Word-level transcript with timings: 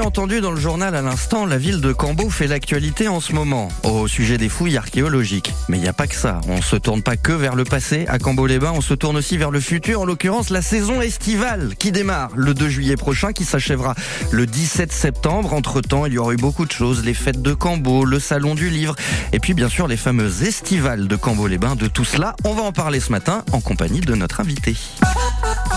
entendu 0.00 0.40
dans 0.40 0.50
le 0.50 0.60
journal 0.60 0.94
à 0.94 1.02
l'instant, 1.02 1.46
la 1.46 1.58
ville 1.58 1.80
de 1.80 1.92
Cambo 1.92 2.28
fait 2.28 2.46
l'actualité 2.46 3.08
en 3.08 3.20
ce 3.20 3.32
moment 3.32 3.68
au 3.82 4.08
sujet 4.08 4.38
des 4.38 4.48
fouilles 4.48 4.76
archéologiques. 4.76 5.52
Mais 5.68 5.78
il 5.78 5.80
n'y 5.80 5.88
a 5.88 5.92
pas 5.92 6.06
que 6.06 6.14
ça. 6.14 6.40
On 6.48 6.60
se 6.60 6.76
tourne 6.76 7.02
pas 7.02 7.16
que 7.16 7.32
vers 7.32 7.54
le 7.54 7.64
passé 7.64 8.04
à 8.08 8.18
Cambo-les-Bains, 8.18 8.72
on 8.74 8.80
se 8.80 8.94
tourne 8.94 9.16
aussi 9.16 9.36
vers 9.36 9.50
le 9.50 9.60
futur, 9.60 10.00
en 10.00 10.04
l'occurrence 10.04 10.50
la 10.50 10.62
saison 10.62 11.00
estivale 11.00 11.74
qui 11.78 11.92
démarre 11.92 12.30
le 12.34 12.54
2 12.54 12.68
juillet 12.68 12.96
prochain, 12.96 13.32
qui 13.32 13.44
s'achèvera 13.44 13.94
le 14.30 14.46
17 14.46 14.92
septembre. 14.92 15.54
Entre-temps, 15.54 16.06
il 16.06 16.14
y 16.14 16.18
aura 16.18 16.32
eu 16.32 16.36
beaucoup 16.36 16.66
de 16.66 16.72
choses, 16.72 17.04
les 17.04 17.14
fêtes 17.14 17.42
de 17.42 17.54
Cambo, 17.54 18.04
le 18.04 18.18
salon 18.18 18.54
du 18.54 18.70
livre, 18.70 18.96
et 19.32 19.38
puis 19.38 19.54
bien 19.54 19.68
sûr 19.68 19.88
les 19.88 19.96
fameuses 19.96 20.42
estivales 20.42 21.08
de 21.08 21.16
Cambo-les-Bains. 21.16 21.76
De 21.76 21.86
tout 21.86 22.04
cela, 22.04 22.34
on 22.44 22.54
va 22.54 22.62
en 22.62 22.72
parler 22.72 23.00
ce 23.00 23.12
matin 23.12 23.44
en 23.52 23.60
compagnie 23.60 24.00
de 24.00 24.14
notre 24.14 24.40
invité. 24.40 24.76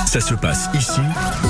Ça 0.06 0.20
se 0.20 0.34
passe 0.34 0.70
ici, 0.74 1.02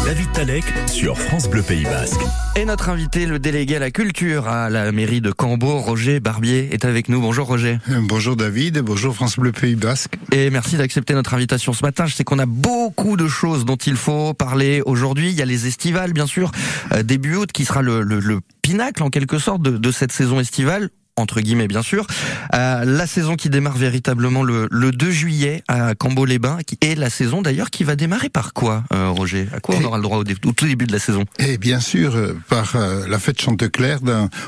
David 0.06 0.32
Talek 0.34 0.66
sur 0.88 1.18
France 1.18 1.48
Bleu 1.50 1.62
Pays 1.62 1.84
Basque. 1.84 2.20
Et 2.60 2.66
notre 2.66 2.90
invité, 2.90 3.26
le 3.26 3.40
délégué 3.40 3.78
à 3.78 3.80
la 3.80 3.90
culture 3.90 4.50
à 4.50 4.70
la 4.70 4.92
mairie 4.92 5.22
de 5.22 5.32
Cambo, 5.32 5.78
Roger 5.78 6.20
Barbier, 6.20 6.68
est 6.74 6.84
avec 6.84 7.08
nous. 7.08 7.22
Bonjour 7.22 7.48
Roger. 7.48 7.78
Bonjour 7.88 8.36
David, 8.36 8.80
bonjour 8.80 9.16
France 9.16 9.40
Bleu 9.40 9.54
Pays 9.54 9.76
Basque. 9.76 10.16
Et 10.34 10.50
merci 10.50 10.76
d'accepter 10.76 11.14
notre 11.14 11.34
invitation 11.34 11.72
ce 11.72 11.86
matin. 11.86 12.06
Je 12.06 12.16
sais 12.16 12.26
qu'on 12.26 12.38
a 12.38 12.46
beaucoup 12.46 13.16
de 13.16 13.30
choses 13.30 13.64
dont 13.64 13.78
il 13.78 13.96
faut 13.96 14.34
parler 14.34 14.82
aujourd'hui. 14.86 15.30
Il 15.30 15.36
y 15.36 15.42
a 15.42 15.46
les 15.46 15.68
estivales, 15.68 16.12
bien 16.12 16.28
sûr, 16.28 16.52
euh, 16.92 17.02
début 17.02 17.36
août, 17.36 17.50
qui 17.54 17.64
sera 17.64 17.82
le, 17.82 18.02
le, 18.02 18.20
le 18.20 18.42
pinacle 18.62 19.04
en 19.04 19.10
quelque 19.10 19.40
sorte 19.40 19.62
de, 19.62 19.78
de 19.78 19.92
cette 19.94 20.12
saison 20.12 20.42
estivale 20.42 20.90
entre 21.20 21.42
guillemets 21.42 21.68
bien 21.68 21.82
sûr. 21.84 22.08
Euh, 22.54 22.86
la 22.86 23.08
saison 23.08 23.36
qui 23.36 23.50
démarre 23.50 23.78
véritablement 23.78 24.44
le, 24.44 24.68
le 24.72 24.92
2 24.92 25.12
juillet 25.12 25.64
à 25.68 25.96
Cambo-les-Bains, 25.96 26.58
est 26.82 26.96
la 26.96 27.10
saison 27.10 27.42
d'ailleurs 27.42 27.70
qui 27.70 27.84
va 27.84 27.96
démarrer 27.96 28.30
par 28.30 28.54
quoi, 28.54 28.84
euh, 28.94 29.10
Roger? 29.10 29.48
À 29.54 29.60
quoi 29.60 29.76
on 29.80 29.84
aura 29.84 29.98
le 29.98 30.04
droit 30.04 30.18
au, 30.20 30.24
dé- 30.24 30.36
au 30.46 30.52
tout 30.54 30.66
début 30.66 30.86
de 30.86 30.92
la 30.94 31.00
saison? 31.00 31.26
Et 31.40 31.58
bien 31.58 31.80
sûr, 31.80 32.16
euh, 32.16 32.38
par 32.48 32.76
euh, 32.76 33.06
la 33.08 33.20
fête 33.20 33.42
Chanteclair, 33.42 34.00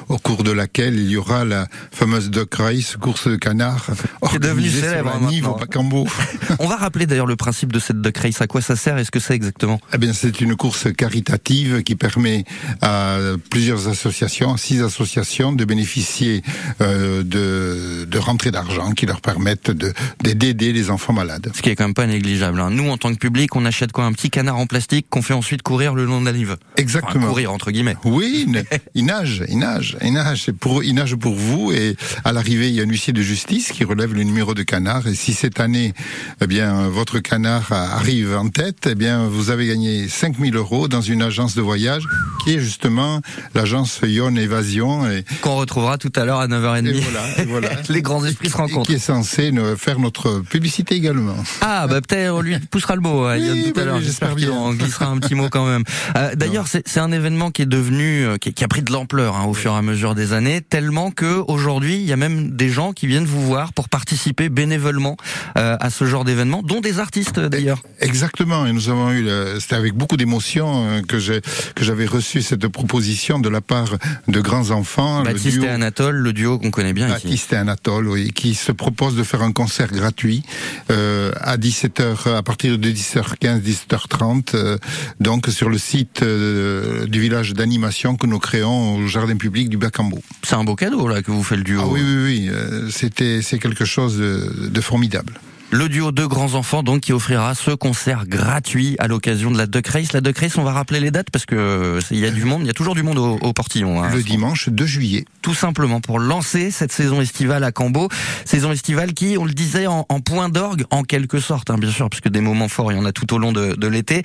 au 0.09 0.17
cours 0.17 0.43
de 0.43 0.51
laquelle 0.51 0.95
il 0.95 1.09
y 1.09 1.17
aura 1.17 1.45
la 1.45 1.67
fameuse 1.91 2.29
Duck 2.29 2.55
Race, 2.55 2.95
course 2.99 3.27
de 3.27 3.35
canard, 3.35 3.87
Qui 4.29 4.35
est 4.37 4.39
devenue 4.39 4.69
sur 4.69 4.81
célèbre, 4.81 5.11
la 5.21 5.27
hein. 5.27 5.29
On 6.59 6.67
va 6.67 6.75
rappeler 6.77 7.05
d'ailleurs 7.05 7.25
le 7.25 7.35
principe 7.35 7.71
de 7.73 7.79
cette 7.79 8.01
duck 8.01 8.17
race. 8.17 8.41
À 8.41 8.47
quoi 8.47 8.61
ça 8.61 8.75
sert? 8.75 8.97
Et 8.97 9.03
ce 9.05 9.11
que 9.11 9.19
c'est 9.19 9.33
exactement? 9.33 9.79
Eh 9.93 9.97
bien, 9.97 10.13
c'est 10.13 10.41
une 10.41 10.55
course 10.55 10.87
caritative 10.93 11.83
qui 11.83 11.95
permet 11.95 12.45
à 12.81 13.17
plusieurs 13.49 13.87
associations, 13.87 14.57
six 14.57 14.81
associations, 14.81 15.51
de 15.53 15.65
bénéficier 15.65 16.41
euh, 16.81 17.23
de, 17.23 18.05
de 18.05 18.17
rentrées 18.17 18.51
d'argent 18.51 18.91
qui 18.91 19.05
leur 19.05 19.21
permettent 19.21 19.71
de 19.71 19.93
d'aider 20.23 20.71
les 20.73 20.89
enfants 20.89 21.13
malades. 21.13 21.51
Ce 21.53 21.61
qui 21.61 21.69
est 21.69 21.75
quand 21.75 21.83
même 21.85 21.93
pas 21.93 22.07
négligeable. 22.07 22.59
hein. 22.59 22.69
Nous, 22.71 22.89
en 22.89 22.97
tant 22.97 23.13
que 23.13 23.19
public, 23.19 23.55
on 23.55 23.65
achète 23.65 23.91
quoi 23.91 24.05
Un 24.05 24.13
petit 24.13 24.29
canard 24.29 24.57
en 24.57 24.65
plastique 24.65 25.07
qu'on 25.09 25.21
fait 25.21 25.33
ensuite 25.33 25.61
courir 25.61 25.93
le 25.93 26.05
long 26.05 26.21
de 26.21 26.29
la. 26.29 26.37
Enfin, 26.41 26.55
Exactement. 26.77 27.27
courir 27.27 27.51
entre 27.51 27.71
guillemets. 27.71 27.97
Oui, 28.05 28.45
il, 28.47 28.63
il 28.95 29.05
nage, 29.05 29.43
il 29.49 29.57
nage, 29.59 29.97
il 30.01 30.13
nage. 30.13 30.43
C'est 30.45 30.53
pour, 30.55 30.83
il 30.83 30.93
nage 30.95 31.15
pour 31.15 31.35
vous. 31.35 31.71
Et 31.71 31.95
à 32.23 32.31
l'arrivée, 32.31 32.69
il 32.69 32.75
y 32.75 32.79
a 32.79 32.83
un 32.83 32.87
huissier 32.87 33.13
de 33.13 33.21
justice 33.21 33.71
qui 33.71 33.83
relève 33.83 34.13
le 34.13 34.23
numéro 34.23 34.53
de 34.53 34.63
canard. 34.63 35.07
Et 35.07 35.15
si 35.15 35.33
cette 35.33 35.59
année, 35.59 35.93
eh 36.41 36.47
bien, 36.47 36.87
votre 36.87 37.19
canard 37.19 37.71
arrive 37.71 38.35
en 38.35 38.49
tête, 38.49 38.87
eh 38.89 38.95
bien, 38.95 39.27
vous 39.27 39.49
avez 39.49 39.67
gagné 39.67 40.07
5000 40.07 40.55
euros 40.55 40.87
dans 40.87 41.01
une 41.01 41.21
agence 41.21 41.55
de 41.55 41.61
voyage 41.61 42.03
qui 42.43 42.53
est 42.55 42.59
justement 42.59 43.21
l'agence 43.53 43.99
Yon 44.03 44.35
Évasion. 44.35 45.09
Et, 45.09 45.25
Qu'on 45.41 45.55
retrouvera 45.57 45.97
tout 45.97 46.11
à 46.15 46.25
l'heure 46.25 46.39
à 46.39 46.47
9h30. 46.51 46.87
et 46.87 46.99
voilà, 46.99 47.19
et 47.39 47.45
voilà. 47.45 47.69
Les 47.89 48.01
grands 48.01 48.23
esprits 48.25 48.49
se 48.49 48.55
Et 48.55 48.57
rencontrent. 48.57 48.87
qui 48.87 48.93
est 48.95 48.99
censé 48.99 49.51
faire 49.77 49.99
notre 49.99 50.39
publicité 50.41 50.95
également. 50.95 51.35
Ah, 51.61 51.87
bah 51.87 52.01
peut-être 52.01 52.33
on 52.33 52.41
lui 52.41 52.57
poussera 52.59 52.95
le 52.95 53.01
mot, 53.01 53.23
hein, 53.25 53.37
Oui, 53.37 53.45
Yann, 53.47 53.63
tout 53.63 53.71
bah 53.75 53.81
à 53.81 53.85
l'heure. 53.85 53.95
oui, 53.97 54.03
J'espère 54.03 54.35
qu'il 54.35 54.49
en 54.51 54.73
glissera 54.73 55.05
un 55.07 55.17
petit 55.17 55.35
mot 55.35 55.49
quand 55.49 55.65
même. 55.65 55.83
Euh, 56.17 56.35
D'ailleurs, 56.35 56.65
c'est 56.67 56.97
un 56.99 57.11
événement 57.11 57.51
qui 57.51 57.61
est 57.61 57.65
devenu, 57.67 58.25
euh, 58.25 58.37
qui, 58.37 58.53
qui 58.53 58.63
a 58.63 58.67
pris 58.67 58.81
de 58.81 58.91
l'ampleur 58.91 59.35
hein, 59.37 59.45
au 59.45 59.53
fur 59.53 59.71
et 59.73 59.77
à 59.77 59.81
mesure 59.81 60.13
des 60.13 60.33
années, 60.33 60.59
tellement 60.61 61.09
que 61.11 61.41
aujourd'hui, 61.47 61.95
il 61.95 62.03
y 62.05 62.11
a 62.11 62.17
même 62.17 62.51
des 62.51 62.69
gens 62.69 62.91
qui 62.91 63.07
viennent 63.07 63.25
vous 63.25 63.41
voir 63.45 63.71
pour 63.73 63.87
participer 63.87 64.49
bénévolement 64.49 65.15
euh, 65.57 65.77
à 65.79 65.89
ce 65.89 66.05
genre 66.05 66.25
d'événement, 66.25 66.61
dont 66.63 66.81
des 66.81 66.99
artistes 66.99 67.39
d'ailleurs. 67.39 67.81
Exactement, 67.99 68.65
et 68.65 68.73
nous 68.73 68.89
avons 68.89 69.11
eu, 69.11 69.27
c'était 69.59 69.75
avec 69.75 69.93
beaucoup 69.93 70.17
d'émotion 70.17 71.01
que 71.07 71.17
j'ai 71.19 71.39
que 71.75 71.83
j'avais 71.85 72.05
reçu 72.05 72.41
cette 72.41 72.67
proposition 72.67 73.39
de 73.39 73.47
la 73.49 73.61
part 73.61 73.95
de 74.27 74.41
grands 74.41 74.71
enfants, 74.71 75.19
le 75.19 75.25
Baptiste 75.25 75.57
duo 75.59 75.65
et 75.65 75.69
Anatole, 75.69 76.15
le 76.15 76.33
duo 76.33 76.40
qu'on 76.43 76.71
connaît 76.71 76.93
bien. 76.93 77.09
Baptiste 77.09 77.53
et 77.53 77.57
Anatole, 77.57 78.07
oui, 78.07 78.31
qui 78.31 78.55
se 78.55 78.71
propose 78.71 79.15
de 79.15 79.23
faire 79.23 79.41
un 79.41 79.51
concert 79.51 79.91
gratuit 79.91 80.43
euh, 80.89 81.31
à 81.39 81.57
17h, 81.57 82.35
à 82.35 82.43
partir 82.43 82.77
de 82.77 82.89
17h15, 82.89 83.61
17h30, 83.61 84.55
euh, 84.55 84.77
donc 85.19 85.47
sur 85.47 85.69
le 85.69 85.77
site 85.77 86.23
euh, 86.23 87.05
du 87.07 87.19
village 87.19 87.53
d'animation 87.53 88.15
que 88.15 88.27
nous 88.27 88.39
créons 88.39 88.95
au 88.95 89.07
jardin 89.07 89.37
public 89.37 89.69
du 89.69 89.77
Bacambo. 89.77 90.19
C'est 90.43 90.55
un 90.55 90.63
beau 90.63 90.75
cadeau 90.75 91.07
là 91.07 91.21
que 91.21 91.31
vous 91.31 91.43
fait 91.43 91.57
le 91.57 91.63
duo. 91.63 91.81
Ah 91.83 91.87
oui, 91.89 92.01
oui, 92.03 92.23
oui, 92.23 92.49
euh, 92.49 92.89
c'était 92.89 93.41
c'est 93.41 93.59
quelque 93.59 93.85
chose 93.85 94.17
de, 94.17 94.69
de 94.69 94.81
formidable. 94.81 95.33
Le 95.73 95.87
duo 95.87 96.11
de 96.11 96.25
grands 96.25 96.55
enfants 96.55 96.83
donc 96.83 96.99
qui 96.99 97.13
offrira 97.13 97.55
ce 97.55 97.71
concert 97.71 98.25
gratuit 98.27 98.97
à 98.99 99.07
l'occasion 99.07 99.51
de 99.51 99.57
la 99.57 99.67
Duck 99.67 99.87
Race. 99.87 100.11
La 100.11 100.19
Duck 100.19 100.37
Race, 100.37 100.57
on 100.57 100.63
va 100.63 100.73
rappeler 100.73 100.99
les 100.99 101.11
dates 101.11 101.29
parce 101.31 101.45
que 101.45 101.55
euh, 101.55 101.99
il 102.11 102.19
y 102.19 102.25
a 102.25 102.29
du 102.29 102.43
monde, 102.43 102.63
il 102.63 102.67
y 102.67 102.69
a 102.69 102.73
toujours 102.73 102.93
du 102.93 103.03
monde 103.03 103.17
au, 103.17 103.37
au 103.41 103.53
portillon. 103.53 104.03
hein. 104.03 104.09
Le 104.13 104.21
dimanche 104.21 104.67
2 104.67 104.85
juillet. 104.85 105.23
tout 105.41 105.53
simplement 105.53 106.01
pour 106.01 106.19
lancer 106.19 106.71
cette 106.71 106.91
saison 106.91 107.21
estivale 107.21 107.63
à 107.63 107.71
Cambo. 107.71 108.09
Saison 108.43 108.73
estivale 108.73 109.13
qui, 109.13 109.37
on 109.39 109.45
le 109.45 109.53
disait, 109.53 109.87
en, 109.87 110.05
en 110.09 110.19
point 110.19 110.49
d'orgue, 110.49 110.83
en 110.91 111.03
quelque 111.03 111.39
sorte, 111.39 111.69
hein, 111.69 111.77
bien 111.77 111.89
sûr, 111.89 112.09
puisque 112.09 112.27
des 112.27 112.41
moments 112.41 112.67
forts, 112.67 112.91
il 112.91 112.97
y 112.97 112.99
en 112.99 113.05
a 113.05 113.13
tout 113.13 113.33
au 113.33 113.37
long 113.37 113.53
de, 113.53 113.73
de 113.75 113.87
l'été. 113.87 114.23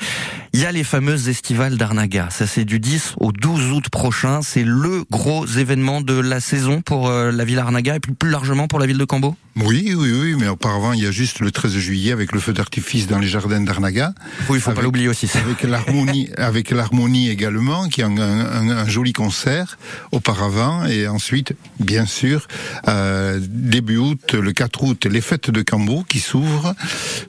Il 0.52 0.60
y 0.60 0.66
a 0.66 0.72
les 0.72 0.82
fameuses 0.84 1.28
estivales 1.28 1.76
d'Arnaga. 1.76 2.26
Ça, 2.30 2.48
c'est 2.48 2.64
du 2.64 2.80
10 2.80 3.14
au 3.20 3.30
12 3.30 3.70
août 3.70 3.88
prochain. 3.88 4.40
C'est 4.42 4.64
le 4.64 5.04
gros 5.12 5.46
événement 5.46 6.00
de 6.00 6.14
la 6.18 6.40
saison 6.40 6.80
pour 6.80 7.06
euh, 7.08 7.30
la 7.30 7.44
ville 7.44 7.60
Arnaga 7.60 7.94
et 7.94 8.00
plus, 8.00 8.14
plus 8.14 8.30
largement 8.30 8.66
pour 8.66 8.80
la 8.80 8.86
ville 8.86 8.98
de 8.98 9.04
Cambo? 9.04 9.36
Oui, 9.58 9.94
oui, 9.96 10.10
oui, 10.12 10.34
mais 10.38 10.48
auparavant, 10.48 10.92
il 10.92 11.02
y 11.02 11.06
a 11.06 11.10
juste 11.10 11.35
le 11.40 11.50
13 11.50 11.76
juillet 11.78 12.12
avec 12.12 12.32
le 12.32 12.40
feu 12.40 12.52
d'artifice 12.52 13.06
dans 13.06 13.18
les 13.18 13.28
jardins 13.28 13.60
d'Arnaga. 13.60 14.12
Oui, 14.48 14.58
il 14.58 14.60
faut 14.60 14.70
Avec- 14.70 14.76
pas 14.76 14.82
l'oublier 14.82 15.08
aussi. 15.08 15.26
ça. 15.28 15.38
Avec 15.40 15.62
l'harmonie, 15.62 16.30
avec 16.36 16.70
l'harmonie 16.70 17.28
également, 17.30 17.88
qui 17.88 18.02
a 18.02 18.06
un, 18.06 18.18
un- 18.18 18.68
un 18.70 18.88
joli 18.88 19.12
concert 19.12 19.78
auparavant, 20.12 20.84
et 20.86 21.08
ensuite, 21.08 21.52
bien 21.80 22.06
sûr, 22.06 22.46
euh, 22.88 23.38
début 23.42 23.96
août, 23.98 24.34
le 24.34 24.52
4 24.52 24.82
août, 24.84 25.06
les 25.06 25.20
fêtes 25.20 25.50
de 25.50 25.62
Cambo 25.62 26.04
qui 26.08 26.20
s'ouvrent 26.20 26.74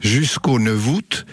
jusqu'au 0.02 0.60
9 0.60 0.88
août. 0.88 1.26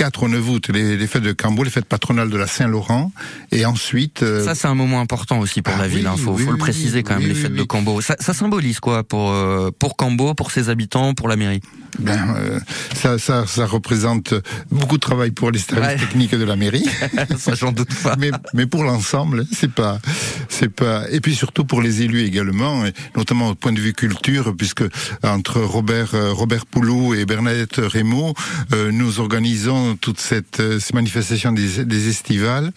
4 0.00 0.22
au 0.22 0.28
9 0.28 0.48
août, 0.48 0.70
les, 0.72 0.96
les 0.96 1.06
fêtes 1.06 1.22
de 1.24 1.32
Cambo, 1.32 1.62
les 1.62 1.68
fêtes 1.68 1.84
patronales 1.84 2.30
de 2.30 2.36
la 2.38 2.46
Saint-Laurent, 2.46 3.12
et 3.52 3.66
ensuite, 3.66 4.22
euh, 4.22 4.42
Ça, 4.42 4.54
c'est 4.54 4.66
un 4.66 4.74
moment 4.74 4.98
important 4.98 5.38
aussi 5.40 5.60
pour 5.60 5.74
Ah 5.76 5.82
la 5.82 5.88
ville. 5.88 6.08
Il 6.10 6.22
faut, 6.22 6.30
oui, 6.32 6.44
faut 6.44 6.52
le 6.52 6.56
préciser 6.56 7.02
quand 7.02 7.18
même, 7.18 7.28
les 7.28 7.34
fêtes 7.34 7.52
de. 7.52 7.64
Cambo. 7.64 8.00
Ça, 8.00 8.16
ça 8.18 8.32
symbolise 8.32 8.80
quoi 8.80 9.04
pour, 9.04 9.30
euh, 9.30 9.68
pour 9.78 9.96
Cambo, 9.96 10.32
pour 10.32 10.52
ses 10.52 10.70
habitants, 10.70 11.12
pour 11.12 11.28
la 11.28 11.36
mairie? 11.36 11.60
Ben, 11.98 12.34
euh, 12.38 12.58
ça, 12.94 13.18
ça, 13.18 13.46
ça 13.46 13.66
représente 13.66 14.32
beaucoup 14.70 14.96
de 14.96 15.00
travail 15.02 15.32
pour 15.32 15.50
les 15.50 15.58
services 15.58 15.86
Ouais. 15.86 15.96
techniques 15.96 16.34
de 16.34 16.44
la 16.44 16.56
mairie. 16.56 16.86
Ça, 17.36 17.54
j'en 17.54 17.72
doute 17.72 17.92
pas. 18.02 18.14
mais, 18.16 18.30
mais 18.54 18.66
pour 18.66 18.84
l'ensemble, 18.84 19.44
c'est 19.52 19.70
pas, 19.72 19.98
c'est 20.48 20.68
pas, 20.72 21.10
et 21.10 21.20
puis 21.20 21.34
surtout 21.34 21.64
pour 21.64 21.82
les 21.82 22.02
élus 22.02 22.22
également, 22.22 22.86
et 22.86 22.92
notamment 23.16 23.50
au 23.50 23.54
point 23.56 23.72
de 23.72 23.80
vue 23.80 23.92
culture, 23.92 24.54
puisque 24.56 24.84
entre 25.24 25.60
Robert, 25.60 26.12
Robert 26.32 26.64
Poulou 26.64 27.12
et 27.14 27.26
Bernadette 27.26 27.76
Rémaud, 27.78 28.34
nous 28.92 29.18
organisons 29.20 29.89
toute 29.96 30.20
cette, 30.20 30.60
euh, 30.60 30.78
ces 30.78 30.94
manifestations 30.94 31.52
des, 31.52 31.84
des 31.84 32.08
estivales 32.08 32.72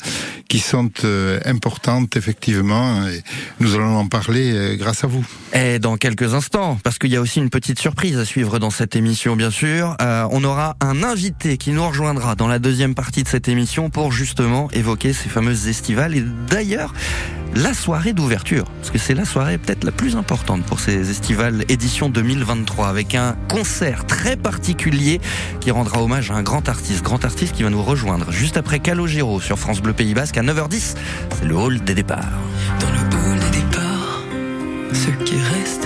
qui 0.48 0.60
sont 0.60 0.92
euh, 1.04 1.40
importantes 1.46 2.16
effectivement, 2.16 3.08
et 3.08 3.22
nous 3.60 3.76
allons 3.76 3.98
en 3.98 4.08
parler 4.08 4.52
euh, 4.54 4.76
grâce 4.76 5.04
à 5.04 5.08
vous. 5.08 5.26
Et 5.54 5.80
dans 5.80 5.98
quelques 5.98 6.34
instants, 6.34 6.80
parce 6.84 6.98
qu'il 6.98 7.12
y 7.12 7.16
a 7.16 7.22
aussi 7.22 7.40
une 7.40 7.50
petite 7.50 7.80
surprise 7.80 8.18
à 8.18 8.26
suivre 8.26 8.60
dans 8.60 8.72
cette 8.72 8.96
émission, 8.96 9.36
bien 9.36 9.52
sûr. 9.52 9.96
On 10.00 10.44
aura 10.44 10.76
un 10.80 11.04
invité 11.04 11.58
qui 11.58 11.72
nous 11.72 11.88
rejoindra 11.88 12.36
dans 12.36 12.48
la 12.48 12.60
deuxième 12.60 12.96
partie 12.96 13.24
de 13.24 13.28
cette 13.28 13.48
émission 13.48 13.90
pour 13.90 14.12
justement 14.12 14.70
évoquer 14.72 15.14
ces 15.14 15.30
fameuses 15.30 15.68
estivales 15.68 16.16
et 16.16 16.24
d'ailleurs 16.50 16.94
la 17.56 17.74
soirée 17.74 18.14
d'ouverture, 18.14 18.66
parce 18.80 18.90
que 18.90 18.98
c'est 18.98 19.14
la 19.14 19.26
soirée 19.26 19.58
peut-être 19.58 19.84
la 19.84 19.92
plus 19.92 20.16
importante 20.16 20.64
pour 20.64 20.80
ces 20.80 21.12
estivales 21.12 21.66
édition 21.70 22.10
2023, 22.10 22.88
avec 22.88 23.14
un 23.14 23.36
concert 23.48 24.08
très 24.08 24.36
particulier 24.36 25.22
qui 25.60 25.70
rendra 25.70 26.02
hommage 26.02 26.32
à 26.32 26.36
un 26.36 26.42
grand 26.42 26.68
artiste, 26.68 26.93
grand 27.02 27.26
artiste 27.26 27.56
qui 27.56 27.64
va 27.64 27.70
nous 27.70 27.82
rejoindre 27.82 28.32
juste 28.32 28.58
après 28.58 28.80
Calogero 28.80 29.40
sur 29.42 29.58
France 29.58 29.82
Bleu 29.82 29.94
Pays 29.94 30.14
Basque 30.14 30.38
à 30.38 30.44
9h10. 30.44 30.96
C'est 31.38 31.46
le 31.46 31.56
hall 31.56 31.80
des 31.80 31.96
départs. 31.96 32.40
Dans 32.80 32.92
le 32.92 33.00
hall 33.00 33.40
des 33.52 33.60
départs, 33.60 34.22
ceux 34.94 35.24
qui 35.24 35.36
restent 35.36 35.83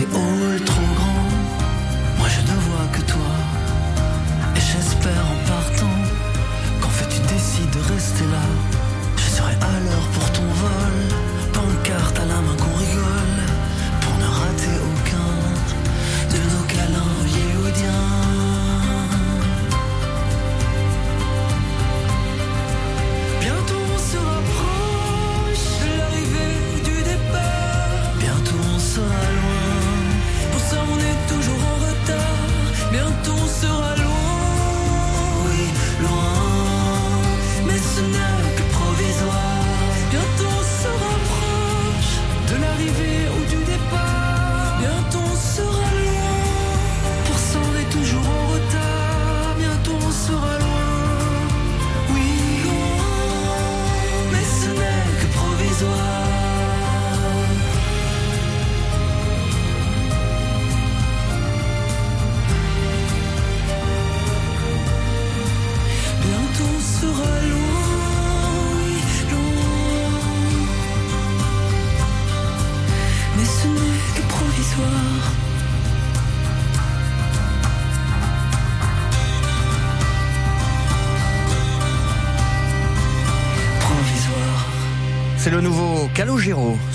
Dans 0.00 0.06
ces 0.06 0.99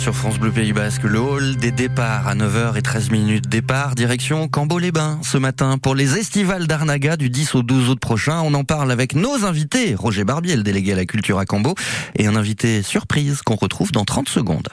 sur 0.06 0.16
France 0.16 0.38
Bleu 0.38 0.52
Pays 0.52 0.72
Basque. 0.72 1.02
Le 1.02 1.19
hall 1.19 1.56
des 1.56 1.72
départs 1.72 2.28
à 2.28 2.36
9h13 2.36 3.12
minutes. 3.12 3.50
Départ 3.50 3.96
direction 3.96 4.48
Cambo-les-Bains 4.48 5.18
ce 5.24 5.40
matin 5.40 5.80
pour 5.80 5.96
les 5.96 6.19
estivales 6.19 6.68
d'Arnaga 6.68 7.18
du 7.18 7.31
10 7.31 7.56
au 7.56 7.63
12 7.63 7.90
août 7.90 8.00
prochain. 8.00 8.40
On 8.42 8.54
en 8.54 8.63
parle 8.63 8.92
avec 8.92 9.16
nos 9.16 9.46
invités. 9.46 9.96
Roger 9.96 10.24
Barbier, 10.24 10.57
le 10.57 10.62
délégué 10.62 10.94
à 10.94 10.96
la 10.96 11.06
culture 11.06 11.40
à 11.40 11.46
Cambo 11.46 11.74
et 12.16 12.28
un 12.28 12.36
invité 12.36 12.84
surprise 12.84 13.42
qu'on 13.42 13.56
retrouve 13.56 13.92
dans 13.92 14.06
30 14.06 14.30
secondes. 14.30 14.69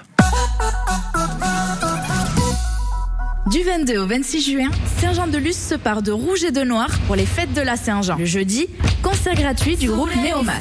Du 3.50 3.62
22 3.62 4.00
au 4.00 4.06
26 4.06 4.52
juin, 4.52 4.70
Saint-Jean-de-Luz 5.00 5.56
se 5.56 5.76
part 5.76 6.02
de 6.02 6.12
rouge 6.12 6.44
et 6.44 6.50
de 6.50 6.61
noir 6.61 6.90
pour 7.06 7.17
les 7.17 7.25
fêtes 7.25 7.55
de 7.55 7.62
la 7.62 7.76
Saint-Jean. 7.76 8.19
Le 8.19 8.26
jeudi, 8.26 8.67
concert 9.02 9.35
gratuit 9.35 9.76
du 9.76 9.88
groupe 9.88 10.14
Néomac. 10.14 10.61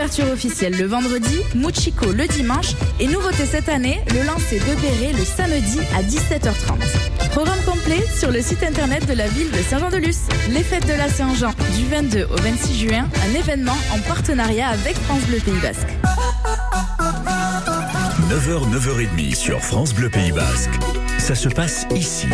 Ouverture 0.00 0.32
officielle 0.32 0.78
le 0.78 0.86
vendredi, 0.86 1.40
Muchiko 1.54 2.10
le 2.10 2.26
dimanche 2.26 2.68
et 3.00 3.06
nouveauté 3.06 3.44
cette 3.44 3.68
année, 3.68 4.00
le 4.14 4.24
lancer 4.26 4.58
de 4.58 4.80
Béret 4.80 5.12
le 5.12 5.22
samedi 5.26 5.78
à 5.94 6.02
17h30. 6.02 7.28
Programme 7.32 7.60
complet 7.66 8.02
sur 8.18 8.30
le 8.30 8.40
site 8.40 8.62
internet 8.62 9.06
de 9.06 9.12
la 9.12 9.28
ville 9.28 9.50
de 9.50 9.58
Saint-Jean-de-Luz. 9.58 10.20
Les 10.48 10.62
fêtes 10.62 10.86
de 10.86 10.94
la 10.94 11.10
Saint-Jean 11.10 11.50
du 11.76 11.84
22 11.90 12.28
au 12.32 12.36
26 12.36 12.78
juin, 12.78 13.08
un 13.28 13.34
événement 13.38 13.76
en 13.92 13.98
partenariat 14.08 14.68
avec 14.68 14.96
France 15.00 15.20
Bleu 15.24 15.38
Pays 15.44 15.60
Basque. 15.60 15.88
9h, 18.30 18.70
9h30 18.72 19.34
sur 19.34 19.60
France 19.60 19.92
Bleu 19.92 20.08
Pays 20.08 20.32
Basque. 20.32 20.70
Ça 21.18 21.34
se 21.34 21.50
passe 21.50 21.86
ici. 21.94 22.26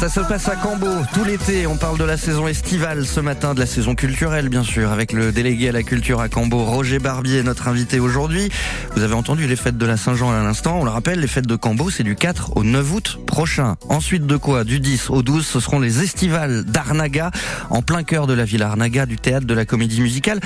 Ça 0.00 0.08
se 0.08 0.20
passe 0.20 0.48
à 0.48 0.56
Cambo 0.56 0.86
tout 1.14 1.24
l'été. 1.24 1.66
On 1.66 1.76
parle 1.76 1.96
de 1.96 2.04
la 2.04 2.16
saison 2.16 2.46
estivale 2.46 3.06
ce 3.06 3.20
matin, 3.20 3.54
de 3.54 3.60
la 3.60 3.66
saison 3.66 3.94
culturelle 3.94 4.48
bien 4.48 4.62
sûr, 4.62 4.90
avec 4.90 5.12
le 5.12 5.32
délégué 5.32 5.68
à 5.68 5.72
la 5.72 5.82
culture 5.82 6.20
à 6.20 6.28
Cambo, 6.28 6.64
Roger 6.64 6.98
Barbier, 6.98 7.42
notre 7.42 7.68
invité 7.68 8.00
aujourd'hui. 8.00 8.50
Vous 8.96 9.02
avez 9.02 9.14
entendu 9.14 9.46
les 9.46 9.56
fêtes 9.56 9.78
de 9.78 9.86
la 9.86 9.96
Saint-Jean 9.96 10.30
à 10.30 10.42
l'instant. 10.42 10.78
On 10.80 10.84
le 10.84 10.90
rappelle, 10.90 11.20
les 11.20 11.26
fêtes 11.26 11.46
de 11.46 11.56
Cambo, 11.56 11.90
c'est 11.90 12.02
du 12.02 12.16
4 12.16 12.56
au 12.56 12.64
9 12.64 12.92
août 12.92 13.20
prochain. 13.26 13.76
Ensuite 13.88 14.26
de 14.26 14.36
quoi 14.36 14.64
Du 14.64 14.80
10 14.80 15.10
au 15.10 15.22
12, 15.22 15.46
ce 15.46 15.60
seront 15.60 15.80
les 15.80 16.02
estivales 16.02 16.64
d'Arnaga, 16.64 17.30
en 17.70 17.80
plein 17.80 18.02
cœur 18.02 18.26
de 18.26 18.34
la 18.34 18.44
ville 18.44 18.62
Arnaga, 18.62 19.06
du 19.06 19.16
théâtre 19.16 19.46
de 19.46 19.54
la 19.54 19.64
comédie 19.64 20.00
musicale, 20.00 20.40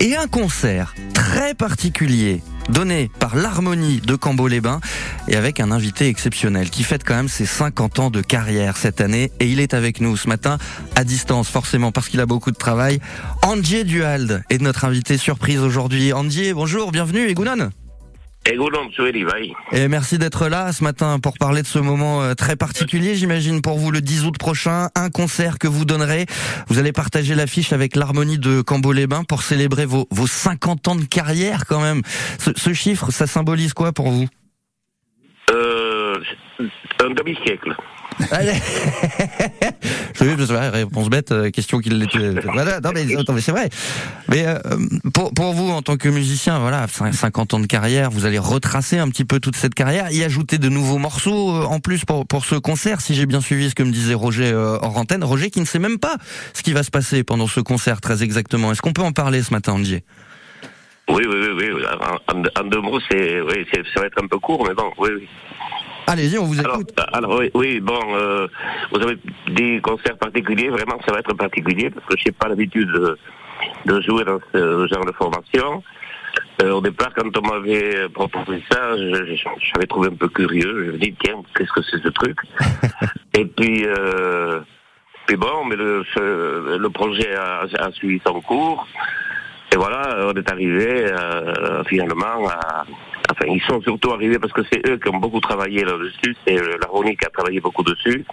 et 0.00 0.16
un 0.16 0.26
concert 0.26 0.94
très 1.12 1.54
particulier 1.54 2.42
donné 2.68 3.10
par 3.18 3.36
l'harmonie 3.36 4.00
de 4.00 4.16
Cambo-les-Bains 4.16 4.80
et 5.28 5.36
avec 5.36 5.60
un 5.60 5.70
invité 5.70 6.08
exceptionnel 6.08 6.70
qui 6.70 6.82
fête 6.82 7.04
quand 7.04 7.14
même 7.14 7.28
ses 7.28 7.46
50 7.46 7.98
ans 7.98 8.10
de 8.10 8.20
carrière 8.20 8.76
cette 8.76 9.00
année 9.00 9.30
et 9.40 9.46
il 9.46 9.60
est 9.60 9.74
avec 9.74 10.00
nous 10.00 10.16
ce 10.16 10.28
matin 10.28 10.58
à 10.94 11.04
distance 11.04 11.48
forcément 11.48 11.92
parce 11.92 12.08
qu'il 12.08 12.20
a 12.20 12.26
beaucoup 12.26 12.50
de 12.50 12.56
travail. 12.56 13.00
Andier 13.42 13.84
Duhalde 13.84 14.42
est 14.50 14.60
notre 14.60 14.84
invité 14.84 15.18
surprise 15.18 15.60
aujourd'hui. 15.60 16.12
Andier, 16.12 16.54
bonjour, 16.54 16.92
bienvenue 16.92 17.28
et 17.28 17.34
Gounon. 17.34 17.70
Et 19.72 19.88
merci 19.88 20.18
d'être 20.18 20.48
là 20.48 20.72
ce 20.72 20.84
matin 20.84 21.18
pour 21.18 21.38
parler 21.38 21.62
de 21.62 21.66
ce 21.66 21.78
moment 21.78 22.22
euh, 22.22 22.34
très 22.34 22.56
particulier, 22.56 23.14
j'imagine, 23.14 23.62
pour 23.62 23.78
vous 23.78 23.90
le 23.90 24.00
10 24.00 24.26
août 24.26 24.36
prochain, 24.38 24.88
un 24.94 25.08
concert 25.08 25.58
que 25.58 25.66
vous 25.66 25.84
donnerez. 25.84 26.26
Vous 26.68 26.78
allez 26.78 26.92
partager 26.92 27.34
l'affiche 27.34 27.72
avec 27.72 27.96
l'harmonie 27.96 28.38
de 28.38 28.60
Cambo-les-Bains 28.60 29.24
pour 29.24 29.42
célébrer 29.42 29.86
vos, 29.86 30.06
vos 30.10 30.26
50 30.26 30.88
ans 30.88 30.96
de 30.96 31.04
carrière 31.04 31.64
quand 31.66 31.80
même. 31.80 32.02
Ce, 32.38 32.50
ce 32.54 32.74
chiffre, 32.74 33.10
ça 33.10 33.26
symbolise 33.26 33.72
quoi 33.72 33.92
pour 33.92 34.10
vous? 34.10 34.28
Euh, 35.50 36.14
un 37.00 37.10
demi-siècle. 37.10 37.74
Allez. 38.30 38.52
Je 40.20 40.46
sais 40.46 40.54
pas, 40.54 40.70
réponse 40.70 41.08
bête, 41.10 41.32
euh, 41.32 41.50
question 41.50 41.78
qu'il 41.80 41.98
l'était. 41.98 42.30
Voilà, 42.44 42.80
non 42.80 42.90
mais, 42.94 43.14
attends, 43.16 43.32
mais 43.32 43.40
c'est 43.40 43.52
vrai. 43.52 43.68
Mais 44.28 44.46
euh, 44.46 44.58
pour, 45.12 45.32
pour 45.34 45.52
vous, 45.52 45.70
en 45.70 45.82
tant 45.82 45.96
que 45.96 46.08
musicien, 46.08 46.58
voilà, 46.58 46.86
cin- 46.86 47.12
50 47.12 47.54
ans 47.54 47.60
de 47.60 47.66
carrière, 47.66 48.10
vous 48.10 48.24
allez 48.26 48.38
retracer 48.38 48.98
un 48.98 49.08
petit 49.08 49.24
peu 49.24 49.40
toute 49.40 49.56
cette 49.56 49.74
carrière, 49.74 50.10
y 50.12 50.22
ajouter 50.24 50.58
de 50.58 50.68
nouveaux 50.68 50.98
morceaux 50.98 51.50
euh, 51.56 51.64
en 51.64 51.80
plus 51.80 52.04
pour, 52.04 52.26
pour 52.26 52.44
ce 52.44 52.54
concert, 52.56 53.00
si 53.00 53.14
j'ai 53.14 53.26
bien 53.26 53.40
suivi 53.40 53.68
ce 53.70 53.74
que 53.74 53.82
me 53.82 53.90
disait 53.92 54.14
Roger 54.14 54.50
euh, 54.52 54.78
hors 54.80 54.96
antenne. 54.96 55.24
Roger 55.24 55.50
qui 55.50 55.60
ne 55.60 55.66
sait 55.66 55.78
même 55.78 55.98
pas 55.98 56.16
ce 56.54 56.62
qui 56.62 56.72
va 56.72 56.82
se 56.82 56.90
passer 56.90 57.24
pendant 57.24 57.46
ce 57.46 57.60
concert 57.60 58.00
très 58.00 58.22
exactement. 58.22 58.72
Est-ce 58.72 58.82
qu'on 58.82 58.92
peut 58.92 59.02
en 59.02 59.12
parler 59.12 59.42
ce 59.42 59.52
matin, 59.52 59.72
Andier 59.72 60.04
Oui, 61.08 61.22
oui, 61.28 61.36
oui, 61.58 61.68
oui. 61.74 61.82
En, 61.86 62.34
en- 62.38 62.42
en 62.60 62.64
deux 62.68 62.80
mots, 62.80 63.00
c'est, 63.10 63.40
oui, 63.40 63.66
c'est, 63.72 63.82
ça 63.94 64.00
va 64.00 64.06
être 64.06 64.22
un 64.22 64.26
peu 64.26 64.38
court, 64.38 64.64
mais 64.66 64.74
bon, 64.74 64.90
oui, 64.98 65.10
oui. 65.16 65.28
Allez-y, 66.06 66.38
on 66.38 66.44
vous 66.44 66.60
écoute. 66.60 66.90
alors 67.12 67.38
oui, 67.38 67.50
oui, 67.54 67.80
bon, 67.80 67.98
euh, 68.14 68.46
vous 68.92 69.00
avez 69.00 69.16
des 69.48 69.80
concerts 69.80 70.18
particuliers, 70.18 70.68
vraiment, 70.68 70.98
ça 71.06 71.12
va 71.12 71.20
être 71.20 71.32
particulier, 71.34 71.90
parce 71.90 72.04
que 72.06 72.14
je 72.18 72.24
n'ai 72.26 72.32
pas 72.32 72.48
l'habitude 72.48 72.88
de, 72.90 73.18
de 73.86 74.00
jouer 74.02 74.24
dans 74.24 74.38
ce 74.52 74.86
genre 74.88 75.04
de 75.06 75.12
formation. 75.12 75.82
Euh, 76.62 76.72
au 76.72 76.80
départ, 76.80 77.10
quand 77.16 77.36
on 77.38 77.42
m'avait 77.48 78.08
proposé 78.10 78.62
ça, 78.70 78.96
j'avais 78.98 79.86
trouvé 79.86 80.08
un 80.08 80.14
peu 80.16 80.28
curieux. 80.28 80.86
Je 80.86 80.90
me 80.92 80.98
dis, 80.98 81.14
tiens, 81.22 81.42
qu'est-ce 81.56 81.72
que 81.72 81.82
c'est 81.82 82.02
ce 82.02 82.08
truc 82.08 82.36
Et 83.38 83.44
puis, 83.46 83.84
euh, 83.86 84.60
puis 85.26 85.36
bon, 85.36 85.64
mais 85.64 85.76
le, 85.76 86.04
ce- 86.14 86.76
le 86.76 86.90
projet 86.90 87.34
a, 87.34 87.62
a 87.78 87.90
suivi 87.92 88.20
son 88.26 88.40
cours. 88.40 88.86
Et 89.72 89.76
voilà, 89.76 90.26
on 90.28 90.32
est 90.34 90.50
arrivé 90.52 91.06
finalement 91.86 92.48
à... 92.48 92.84
Enfin, 93.36 93.46
ils 93.52 93.62
sont 93.62 93.80
surtout 93.82 94.12
arrivés 94.12 94.38
parce 94.38 94.52
que 94.52 94.62
c'est 94.72 94.88
eux 94.88 94.96
qui 94.98 95.08
ont 95.08 95.18
beaucoup 95.18 95.40
travaillé 95.40 95.84
là-dessus. 95.84 96.36
C'est 96.46 96.56
euh, 96.58 96.76
l'harmonie 96.80 97.16
qui 97.16 97.26
a 97.26 97.30
travaillé 97.30 97.60
beaucoup 97.60 97.82
dessus. 97.82 98.24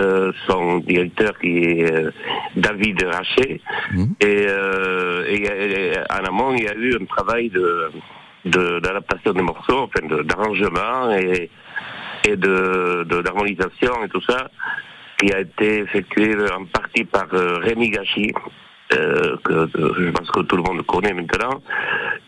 Euh, 0.00 0.32
son 0.46 0.78
directeur 0.78 1.38
qui 1.38 1.58
est 1.58 1.92
euh, 1.92 2.10
David 2.56 3.02
Raché. 3.04 3.60
Mhm. 3.92 4.14
Et, 4.20 4.46
euh, 4.48 5.24
et, 5.28 5.42
et 5.44 5.98
en 6.10 6.24
amont, 6.26 6.54
il 6.54 6.64
y 6.64 6.68
a 6.68 6.74
eu 6.74 6.94
un 7.00 7.04
travail 7.06 7.48
de 7.50 7.90
de- 8.44 8.78
d'adaptation 8.80 9.32
des 9.32 9.42
morceaux, 9.42 9.80
enfin 9.88 10.06
de- 10.06 10.22
d'arrangement 10.22 11.10
et, 11.12 11.50
et 12.28 12.36
de 12.36 13.04
de- 13.04 13.20
d'harmonisation 13.22 14.04
et 14.04 14.08
tout 14.08 14.22
ça, 14.22 14.48
qui 15.18 15.32
a 15.32 15.40
été 15.40 15.80
effectué 15.80 16.34
en 16.56 16.64
partie 16.66 17.04
par 17.04 17.26
Rémi 17.30 17.90
Gachi, 17.90 18.32
euh, 18.92 19.36
que, 19.44 19.68
je 19.74 20.10
pense 20.10 20.30
que 20.30 20.40
tout 20.40 20.56
le 20.56 20.62
monde 20.62 20.84
connaît 20.86 21.12
maintenant, 21.12 21.60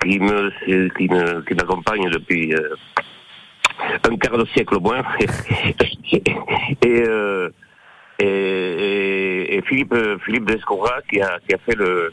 qui 0.03 0.19
me 0.19 0.51
qui 0.97 1.09
me 1.09 1.41
qui 1.43 1.55
m'accompagne 1.55 2.11
depuis 2.11 2.55
euh, 2.55 2.75
un 4.09 4.17
quart 4.17 4.37
de 4.37 4.45
siècle 4.47 4.77
au 4.77 4.81
moins. 4.81 5.03
et, 6.13 6.23
euh, 6.87 7.49
et, 8.19 8.27
et, 8.27 9.57
et, 9.57 9.63
Philippe 9.63 9.95
Philippe 10.25 10.45
Descora 10.45 11.01
qui 11.11 11.21
a 11.23 11.39
qui 11.49 11.55
a 11.55 11.59
fait 11.59 11.77
le 11.77 12.13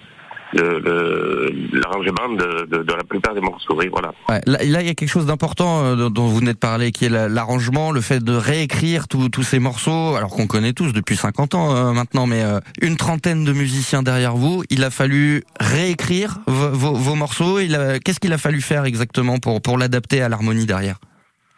l'arrangement 0.54 2.30
de, 2.30 2.66
de, 2.66 2.84
de, 2.84 2.94
la 2.94 3.04
plupart 3.04 3.34
des 3.34 3.42
morceaux. 3.42 3.80
voilà. 3.92 4.13
Ouais, 4.30 4.42
là, 4.46 4.60
il 4.63 4.70
y 4.70 4.89
a 4.89 4.94
quelque 4.94 5.10
chose 5.10 5.25
d'important 5.25 5.84
euh, 5.84 6.10
dont 6.10 6.27
vous 6.27 6.38
venez 6.38 6.54
de 6.54 6.58
parler, 6.58 6.92
qui 6.92 7.06
est 7.06 7.10
l'arrangement, 7.10 7.92
le 7.92 8.01
fait 8.01 8.24
de 8.24 8.34
réécrire 8.34 9.08
tous 9.08 9.44
ces 9.44 9.60
morceaux, 9.60 10.16
alors 10.16 10.30
qu'on 10.30 10.48
connaît 10.48 10.74
tous 10.74 10.94
depuis 10.94 11.16
50 11.16 11.56
ans 11.56 11.75
euh, 11.75 11.92
maintenant, 11.92 12.27
mais 12.27 12.44
euh, 12.44 12.60
une 12.82 12.98
trentaine 12.98 13.44
de 13.44 13.54
musiciens 13.54 14.04
derrière 14.04 14.36
vous. 14.36 14.63
Il 14.70 14.84
a 14.84 14.89
fallu 14.89 15.44
réécrire 15.60 16.39
vos, 16.48 16.94
vos 16.94 17.16
morceaux. 17.16 17.58
Qu'est-ce 18.04 18.20
qu'il 18.20 18.34
a 18.34 18.38
fallu 18.38 18.62
faire 18.62 18.86
exactement 18.86 19.39
pour, 19.39 19.62
pour 19.62 19.77
l'adapter 19.77 20.22
à 20.22 20.30
l'harmonie 20.30 20.66
derrière? 20.66 20.98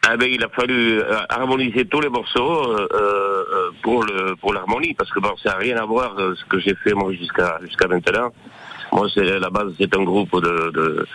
Ah 0.07 0.15
ben, 0.15 0.29
il 0.31 0.41
a 0.43 0.49
fallu 0.49 1.01
harmoniser 1.27 1.85
tous 1.85 1.99
les 1.99 2.09
morceaux 2.09 2.71
euh, 2.71 3.71
pour 3.83 4.03
le 4.03 4.35
pour 4.37 4.53
l'harmonie 4.53 4.93
parce 4.93 5.11
que 5.11 5.19
bon 5.19 5.35
ça 5.43 5.49
n'a 5.49 5.57
rien 5.57 5.77
à 5.77 5.85
voir 5.85 6.15
ce 6.17 6.45
que 6.45 6.57
j'ai 6.57 6.73
fait 6.75 6.93
moi 6.93 7.11
jusqu'à 7.11 7.59
jusqu'à 7.61 7.87
maintenant 7.87 8.31
moi, 8.91 9.07
c'est 9.13 9.39
la 9.39 9.49
base, 9.49 9.73
c'est 9.79 9.95
un 9.95 10.03
groupe 10.03 10.33
de, 10.41 10.71
de, 10.71 11.05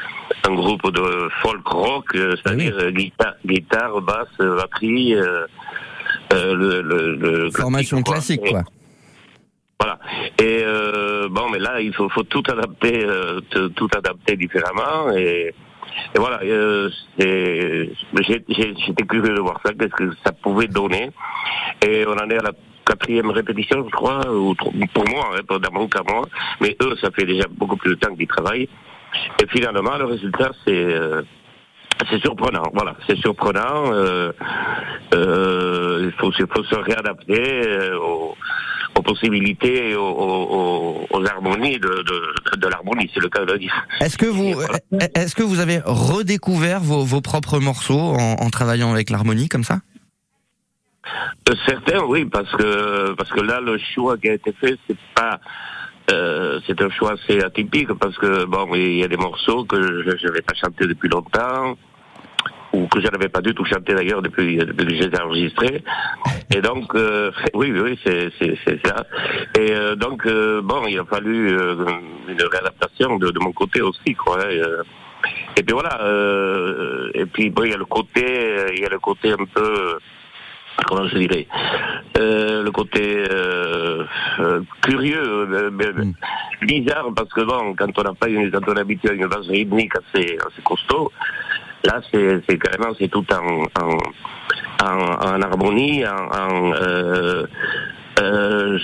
un 0.46 0.54
groupe 0.54 0.90
de 0.92 1.28
folk 1.42 1.66
rock, 1.66 2.14
euh, 2.14 2.34
c'est-à-dire 2.36 2.76
euh, 2.78 2.90
guitare, 2.90 3.34
guitare, 3.44 4.00
basse, 4.00 4.28
batterie. 4.38 5.14
Euh, 5.14 5.46
euh, 6.32 6.54
le, 6.54 6.82
le, 6.82 7.16
le, 7.16 7.50
Formation 7.50 8.02
classique, 8.02 8.42
quoi. 8.48 8.62
Voilà. 9.80 9.98
Et 10.40 10.62
euh, 10.64 11.28
bon, 11.28 11.48
mais 11.50 11.58
là, 11.58 11.80
il 11.80 11.92
faut, 11.92 12.08
faut 12.08 12.22
tout 12.22 12.42
adapter, 12.48 13.06
tout 13.74 13.88
adapter 13.96 14.36
différemment. 14.36 15.10
Et, 15.16 15.52
et 16.14 16.18
voilà, 16.18 16.40
euh, 16.42 16.88
j'étais 17.18 19.06
curieux 19.08 19.34
de 19.34 19.40
voir 19.40 19.60
ça, 19.64 19.72
qu'est-ce 19.72 19.94
que 19.94 20.10
ça 20.24 20.32
pouvait 20.32 20.68
donner. 20.68 21.10
Et 21.86 22.04
on 22.06 22.12
en 22.12 22.30
est 22.30 22.38
à 22.38 22.42
la 22.42 22.52
quatrième 22.84 23.30
répétition, 23.30 23.84
je 23.84 23.90
crois, 23.90 24.20
ou 24.30 24.54
pour 24.54 25.08
moi, 25.08 25.30
hein, 25.34 25.40
pas 25.46 25.58
mon 25.72 25.88
qu'à 25.88 26.02
moi, 26.08 26.22
mais 26.60 26.76
eux, 26.82 26.94
ça 27.00 27.10
fait 27.10 27.26
déjà 27.26 27.44
beaucoup 27.50 27.76
plus 27.76 27.90
de 27.90 27.94
temps 27.96 28.14
qu'ils 28.14 28.26
travaillent. 28.26 28.68
Et 29.42 29.46
finalement, 29.48 29.96
le 29.96 30.06
résultat, 30.06 30.50
c'est 30.66 30.72
euh, 30.74 31.22
c'est 32.10 32.20
surprenant. 32.20 32.64
Voilà, 32.72 32.96
c'est 33.06 33.16
surprenant. 33.18 33.92
Euh, 33.92 34.32
euh, 35.14 36.02
il 36.04 36.12
faut, 36.18 36.32
faut 36.32 36.64
se 36.64 36.74
réadapter 36.74 37.66
euh, 37.66 37.98
aux, 37.98 38.34
aux, 38.96 39.02
possibilités, 39.02 39.94
aux, 39.94 41.06
aux, 41.10 41.26
harmonies 41.26 41.78
de, 41.78 41.88
de, 41.88 42.56
de 42.56 42.68
l'harmonie, 42.68 43.10
c'est 43.14 43.20
le 43.20 43.28
cas 43.28 43.44
de 43.44 43.52
le 43.52 43.58
dire. 43.58 43.72
Est-ce 44.00 44.18
que 44.18 44.26
vous, 44.26 44.54
est-ce 45.14 45.34
que 45.34 45.42
vous 45.42 45.60
avez 45.60 45.80
redécouvert 45.84 46.80
vos, 46.80 47.04
vos 47.04 47.20
propres 47.20 47.58
morceaux 47.58 47.98
en, 47.98 48.36
en 48.40 48.50
travaillant 48.50 48.92
avec 48.92 49.10
l'harmonie 49.10 49.48
comme 49.48 49.64
ça? 49.64 49.78
Certains, 51.66 52.02
oui, 52.04 52.24
parce 52.24 52.50
que 52.52 53.12
parce 53.14 53.30
que 53.30 53.40
là, 53.40 53.60
le 53.60 53.78
choix 53.78 54.16
qui 54.18 54.28
a 54.28 54.34
été 54.34 54.52
fait, 54.52 54.76
c'est 54.86 54.98
pas 55.14 55.40
euh, 56.12 56.60
c'est 56.66 56.80
un 56.82 56.90
choix 56.90 57.12
assez 57.12 57.40
atypique 57.42 57.92
parce 57.94 58.16
que 58.18 58.44
bon, 58.44 58.74
il 58.74 58.98
y 58.98 59.04
a 59.04 59.08
des 59.08 59.16
morceaux 59.16 59.64
que 59.64 60.02
je 60.02 60.26
n'avais 60.26 60.42
pas 60.42 60.54
chanté 60.54 60.86
depuis 60.86 61.08
longtemps 61.08 61.76
ou 62.74 62.86
que 62.88 63.00
je 63.00 63.06
n'avais 63.08 63.28
pas 63.28 63.40
du 63.40 63.54
tout 63.54 63.64
chanté 63.64 63.94
d'ailleurs 63.94 64.20
depuis, 64.20 64.56
depuis 64.56 64.86
que 64.86 64.94
j'ai 64.94 65.22
enregistré. 65.22 65.82
Et 66.54 66.60
donc, 66.60 66.94
euh, 66.94 67.30
oui, 67.54 67.72
oui, 67.72 67.98
c'est 68.04 68.30
ça. 68.84 69.06
Et 69.58 69.70
euh, 69.70 69.94
donc, 69.94 70.26
euh, 70.26 70.60
bon, 70.60 70.84
il 70.86 70.98
a 70.98 71.04
fallu 71.04 71.50
une 71.50 72.42
réadaptation 72.42 73.16
de, 73.16 73.32
mon 73.40 73.52
côté 73.52 73.80
aussi, 73.80 74.14
quoi. 74.14 74.38
Et, 74.52 74.60
et 75.56 75.62
puis 75.62 75.72
voilà. 75.72 76.00
et 77.14 77.24
puis 77.26 77.50
bon, 77.50 77.64
il 77.64 77.70
y 77.70 77.74
a 77.74 77.78
le 77.78 77.84
côté, 77.86 78.66
il 78.74 78.80
y 78.80 78.84
a 78.84 78.90
le 78.90 78.98
côté 78.98 79.32
un 79.32 79.44
peu 79.54 79.98
comment 80.86 81.06
je 81.08 81.18
dirais, 81.18 81.46
euh, 82.18 82.62
le 82.62 82.70
côté 82.70 83.24
euh, 83.30 84.04
euh, 84.40 84.60
curieux, 84.82 85.70
mm. 85.70 86.12
bizarre, 86.62 87.08
parce 87.14 87.32
que 87.32 87.42
bon, 87.42 87.74
quand 87.76 87.98
on 87.98 88.02
n'a 88.02 88.14
pas 88.14 88.28
une, 88.28 88.50
quand 88.50 88.68
on 88.68 88.76
habitué 88.76 89.10
à 89.10 89.12
une 89.12 89.26
base 89.26 89.48
rythmique 89.48 89.92
assez, 89.96 90.36
assez 90.38 90.62
costaud, 90.64 91.10
là 91.84 92.00
c'est, 92.12 92.58
carrément 92.58 92.94
c'est 92.98 93.08
tout 93.08 93.26
en, 93.32 93.64
en, 93.80 93.98
en, 94.84 95.36
en 95.36 95.42
harmonie, 95.42 96.04
en 96.06 96.72
euh, 98.20 98.78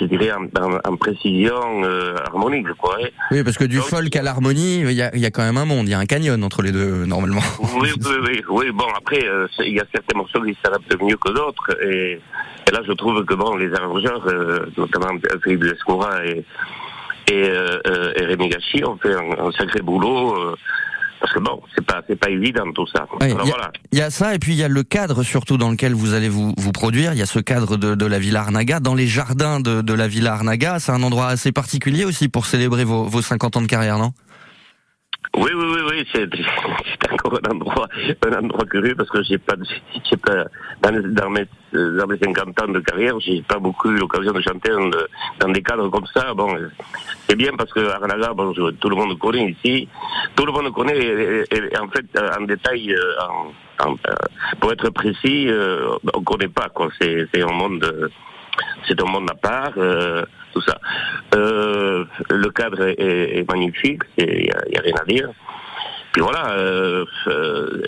je, 0.00 0.04
dirais 0.04 0.30
en, 0.32 0.96
précision 0.96 1.82
euh, 1.84 2.14
harmonique, 2.26 2.66
je 2.68 2.72
crois. 2.74 2.96
Oui, 3.30 3.42
parce 3.42 3.58
que 3.58 3.64
du 3.64 3.78
folk 3.78 4.14
à 4.14 4.22
l'harmonie, 4.22 4.80
il 4.80 4.92
y 4.92 5.02
a, 5.02 5.14
y 5.16 5.26
a, 5.26 5.30
quand 5.30 5.42
même 5.42 5.56
un 5.56 5.64
monde, 5.64 5.88
il 5.88 5.90
y 5.90 5.94
a 5.94 5.98
un 5.98 6.06
canyon 6.06 6.42
entre 6.44 6.62
les 6.62 6.72
deux, 6.72 7.04
normalement. 7.06 7.42
Oui, 7.80 7.90
oui, 7.96 8.14
oui. 8.24 8.42
oui. 8.48 8.70
Bon, 8.72 8.86
après, 8.96 9.24
euh, 9.24 9.46
il 9.60 9.74
y 9.74 9.80
a 9.80 9.84
certains 9.92 10.16
morceaux 10.16 10.42
qui 10.42 10.56
s'adaptent 10.64 11.00
mieux 11.00 11.16
que 11.16 11.32
d'autres. 11.32 11.76
Et, 11.82 12.20
et, 12.68 12.70
là, 12.72 12.80
je 12.86 12.92
trouve 12.92 13.24
que 13.24 13.34
bon, 13.34 13.56
les 13.56 13.72
arrangeurs, 13.74 14.26
euh, 14.26 14.66
notamment 14.76 15.18
Philippe 15.42 15.64
Lescoura 15.64 16.24
et, 16.24 16.44
et, 17.30 17.46
et 17.46 18.24
Rémi 18.24 18.48
Gachi, 18.48 18.84
ont 18.84 18.96
fait 18.96 19.14
un, 19.14 19.46
un 19.46 19.52
sacré 19.52 19.80
boulot. 19.80 20.56
Parce 21.22 21.34
que 21.34 21.38
bon, 21.38 21.62
c'est 21.72 21.86
pas 21.86 22.02
c'est 22.08 22.16
pas 22.18 22.30
évident 22.30 22.64
tout 22.74 22.86
ça. 22.88 23.06
Il 23.92 23.98
y, 23.98 24.00
a 24.02 24.10
ça 24.10 24.34
et 24.34 24.40
puis 24.40 24.54
il 24.54 24.58
y 24.58 24.64
a 24.64 24.68
le 24.68 24.82
cadre 24.82 25.22
surtout 25.22 25.56
dans 25.56 25.70
lequel 25.70 25.94
vous 25.94 26.14
allez 26.14 26.28
vous, 26.28 26.52
vous 26.56 26.72
produire. 26.72 27.12
Il 27.12 27.18
y 27.20 27.22
a 27.22 27.26
ce 27.26 27.38
cadre 27.38 27.76
de, 27.76 27.94
de 27.94 28.06
la 28.06 28.18
Villa 28.18 28.40
Arnaga, 28.40 28.80
dans 28.80 28.96
les 28.96 29.06
jardins 29.06 29.60
de, 29.60 29.82
de 29.82 29.92
la 29.94 30.08
Villa 30.08 30.32
Arnaga. 30.32 30.80
C'est 30.80 30.90
un 30.90 31.02
endroit 31.04 31.28
assez 31.28 31.52
particulier 31.52 32.04
aussi 32.04 32.28
pour 32.28 32.46
célébrer 32.46 32.82
vos, 32.82 33.04
vos 33.04 33.22
50 33.22 33.56
ans 33.56 33.62
de 33.62 33.68
carrière, 33.68 33.98
non? 33.98 34.12
Oui, 35.34 35.50
oui, 35.54 35.64
oui, 35.74 35.80
oui, 35.88 36.08
c'est 36.12 37.12
encore 37.12 37.38
un 37.42 37.50
endroit, 37.50 37.88
un 38.26 38.38
endroit 38.44 38.66
curieux 38.66 38.94
parce 38.94 39.08
que 39.08 39.22
j'ai 39.22 39.38
pas, 39.38 39.54
j'ai 40.08 40.16
pas, 40.16 40.44
dans, 40.82 41.30
mes, 41.30 41.46
dans 41.72 42.06
mes 42.06 42.18
50 42.18 42.62
ans 42.62 42.68
de 42.68 42.80
carrière, 42.80 43.18
j'ai 43.20 43.42
pas 43.42 43.58
beaucoup 43.58 43.90
eu 43.90 43.96
l'occasion 43.96 44.32
de 44.32 44.40
chanter 44.42 44.70
dans, 45.40 45.48
des 45.48 45.62
cadres 45.62 45.88
comme 45.88 46.06
ça. 46.06 46.34
Bon, 46.34 46.54
c'est 47.26 47.36
bien 47.36 47.52
parce 47.56 47.72
que 47.72 47.80
Arnaga, 47.80 48.34
bon, 48.34 48.52
tout 48.52 48.88
le 48.90 48.96
monde 48.96 49.18
connaît 49.18 49.50
ici, 49.50 49.88
tout 50.36 50.44
le 50.44 50.52
monde 50.52 50.72
connaît, 50.72 50.98
et, 50.98 51.78
en 51.78 51.88
fait, 51.88 52.06
en 52.38 52.42
détail, 52.44 52.92
euh, 52.92 53.14
en, 53.80 53.92
euh, 53.92 54.12
pour 54.60 54.72
être 54.72 54.90
précis, 54.90 55.48
euh, 55.48 55.96
on 56.14 56.22
connaît 56.22 56.48
pas, 56.48 56.68
quoi. 56.68 56.88
C'est 57.00 57.42
un 57.42 57.52
monde, 57.52 58.10
c'est 58.86 59.00
un 59.00 59.04
monde 59.04 59.28
à 59.30 59.34
part. 59.34 59.72
Euh, 59.76 60.24
tout 60.52 60.60
ça. 60.62 60.78
Euh, 61.34 62.04
le 62.30 62.50
cadre 62.50 62.82
est, 62.98 63.48
magnifique, 63.48 64.02
il 64.18 64.26
n'y 64.26 64.50
a, 64.50 64.58
a, 64.58 64.82
rien 64.82 64.94
à 65.00 65.04
dire. 65.04 65.30
Puis 66.12 66.20
voilà, 66.20 66.52
euh, 66.52 67.04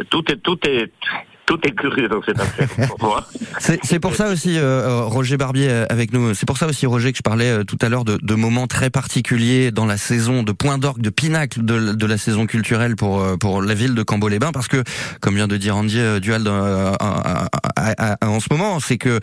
tout 0.09 0.25
est 0.33 0.37
tout 0.37 0.59
est 0.67 0.91
tout 1.47 1.59
est 1.65 1.73
curieux 1.73 2.09
dans 2.09 2.23
cette 2.23 2.41
affaire. 2.41 2.69
c'est 3.83 3.99
pour 3.99 4.15
ça 4.15 4.29
aussi, 4.29 4.57
euh, 4.59 4.63
euh, 4.63 5.03
Roger 5.05 5.37
Barbier 5.37 5.69
euh, 5.69 5.87
avec 5.91 6.13
nous. 6.13 6.35
C'est 6.35 6.47
pour 6.47 6.59
ça 6.59 6.67
aussi, 6.67 6.87
Roger, 6.87 7.13
que 7.13 7.19
je 7.19 7.23
parlais 7.23 7.65
tout 7.65 7.79
à 7.81 7.89
l'heure 7.89 8.05
de, 8.05 8.19
de, 8.21 8.35
moments 8.35 8.67
très 8.67 8.91
particuliers 8.91 9.71
dans 9.71 9.87
la 9.87 9.97
saison, 9.97 10.43
de 10.43 10.53
point 10.53 10.79
d'orgue, 10.79 11.01
de 11.03 11.11
pinacle 11.11 11.65
de, 11.65 11.93
de, 11.93 12.07
la 12.07 12.19
saison 12.19 12.47
culturelle 12.47 12.97
pour 12.97 13.23
pour 13.39 13.63
la 13.63 13.75
ville 13.75 13.95
de 13.95 14.03
Cambo-les-Bains, 14.03 14.53
parce 14.53 14.69
que, 14.69 14.83
comme 15.21 15.35
vient 15.35 15.49
de 15.49 15.57
dire 15.57 15.77
Andy 15.77 16.01
Dual 16.21 16.49
en 16.49 18.41
ce 18.41 18.47
moment, 18.51 18.81
c'est 18.81 18.99
que 18.99 19.21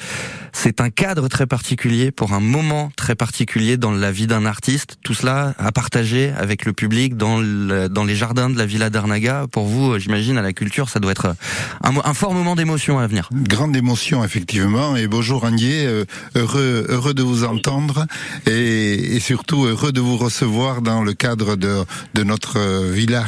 c'est 0.54 0.82
un 0.82 0.90
cadre 0.90 1.28
très 1.28 1.48
particulier 1.48 2.12
pour 2.12 2.34
un 2.34 2.40
moment 2.40 2.92
très 2.96 3.16
particulier 3.16 3.78
dans 3.78 3.92
la 3.92 4.12
vie 4.12 4.28
d'un 4.28 4.46
artiste. 4.46 4.98
Tout 5.04 5.14
cela 5.14 5.54
à 5.58 5.72
partager 5.72 6.32
avec 6.38 6.66
le 6.66 6.74
public 6.74 7.16
dans 7.16 7.40
le, 7.40 7.88
dans 7.90 8.04
les 8.04 8.16
jardins 8.16 8.50
de 8.50 8.58
la 8.58 8.66
Villa 8.66 8.90
d'Arnaga. 8.90 9.46
Pour 9.52 9.66
vous, 9.66 9.98
j'imagine, 10.00 10.38
à 10.38 10.42
la 10.42 10.54
culture, 10.54 10.90
ça 10.90 11.00
doit 11.00 11.12
être 11.12 11.36
un, 11.84 11.94
un 12.04 12.11
fort 12.14 12.34
moment 12.34 12.56
d'émotion 12.56 13.00
à 13.00 13.08
venir. 13.08 13.30
Grande 13.34 13.76
émotion, 13.76 14.24
effectivement. 14.24 14.96
Et 14.96 15.08
bonjour 15.08 15.44
Andier, 15.44 15.86
euh, 15.86 16.06
heureux, 16.36 16.86
heureux 16.90 17.14
de 17.14 17.24
vous 17.24 17.44
entendre 17.44 18.06
et, 18.48 19.20
surtout 19.20 19.66
heureux 19.66 19.92
de 19.92 20.02
vous 20.02 20.18
recevoir 20.18 20.82
dans 20.82 21.04
le 21.04 21.14
cadre 21.14 21.56
de, 21.56 21.84
de 22.14 22.24
notre 22.24 22.58
euh, 22.58 22.92
Villa 22.92 23.24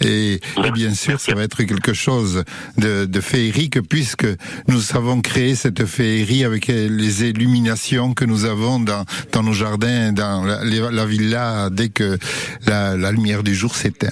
Arnaga. 0.00 0.06
Et, 0.10 0.40
bien 0.72 0.94
sûr, 0.94 1.20
ça 1.20 1.34
va 1.34 1.42
être 1.42 1.62
quelque 1.62 1.92
chose 1.92 2.44
de, 2.76 3.06
de, 3.06 3.20
féerique 3.20 3.80
puisque 3.80 4.26
nous 4.68 4.82
avons 4.94 5.20
créé 5.20 5.54
cette 5.54 5.84
féerie 5.86 6.44
avec 6.44 6.66
les 6.66 7.24
illuminations 7.24 8.14
que 8.14 8.24
nous 8.24 8.44
avons 8.44 8.80
dans, 8.80 9.04
dans 9.32 9.42
nos 9.42 9.52
jardins, 9.52 10.12
dans 10.12 10.44
la, 10.44 10.64
la 10.64 11.06
villa 11.06 11.70
dès 11.70 11.88
que 11.88 12.18
la, 12.66 12.96
la 12.96 13.12
lumière 13.12 13.42
du 13.42 13.54
jour 13.54 13.74
s'éteint. 13.74 14.10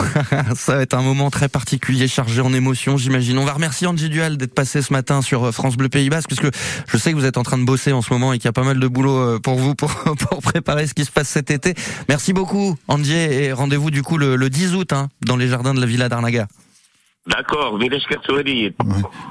ça 0.54 0.76
va 0.76 0.82
être 0.82 0.94
un 0.94 1.02
moment 1.02 1.30
très 1.30 1.48
particulier, 1.48 2.08
chargé 2.08 2.40
en 2.40 2.52
émotions, 2.52 2.96
j'imagine. 2.96 3.38
On 3.38 3.44
va 3.44 3.52
remercier 3.52 3.86
Angie 3.86 4.08
Dual 4.08 4.36
d'être 4.36 4.54
passé 4.54 4.82
ce 4.82 4.92
matin 4.92 5.22
sur 5.22 5.44
euh, 5.44 5.52
France 5.52 5.76
Bleu 5.76 5.88
Pays 5.88 6.10
Basque, 6.10 6.28
puisque 6.28 6.48
je 6.88 6.96
sais 6.96 7.12
que 7.12 7.16
vous 7.16 7.24
êtes 7.24 7.38
en 7.38 7.42
train 7.42 7.58
de 7.58 7.64
bosser 7.64 7.92
en 7.92 8.02
ce 8.02 8.12
moment 8.12 8.32
et 8.32 8.38
qu'il 8.38 8.46
y 8.46 8.48
a 8.48 8.52
pas 8.52 8.64
mal 8.64 8.78
de 8.78 8.86
boulot 8.86 9.18
euh, 9.18 9.38
pour 9.38 9.56
vous 9.56 9.74
pour, 9.74 9.90
pour 10.28 10.42
préparer 10.42 10.86
ce 10.86 10.94
qui 10.94 11.04
se 11.04 11.10
passe 11.10 11.28
cet 11.28 11.50
été. 11.50 11.74
Merci 12.08 12.32
beaucoup, 12.32 12.76
Angie, 12.88 13.14
et 13.14 13.52
rendez-vous 13.52 13.90
du 13.90 14.02
coup 14.02 14.18
le, 14.18 14.36
le 14.36 14.50
10 14.50 14.74
août 14.74 14.92
hein, 14.92 15.08
dans 15.24 15.36
les 15.36 15.48
jardins 15.48 15.74
de 15.74 15.80
la 15.80 15.86
Villa 15.86 16.08
d'Arnaga. 16.08 16.48
D'accord, 17.24 17.78
mille 17.78 17.94
esker 17.94 18.16
zuheri. 18.26 18.74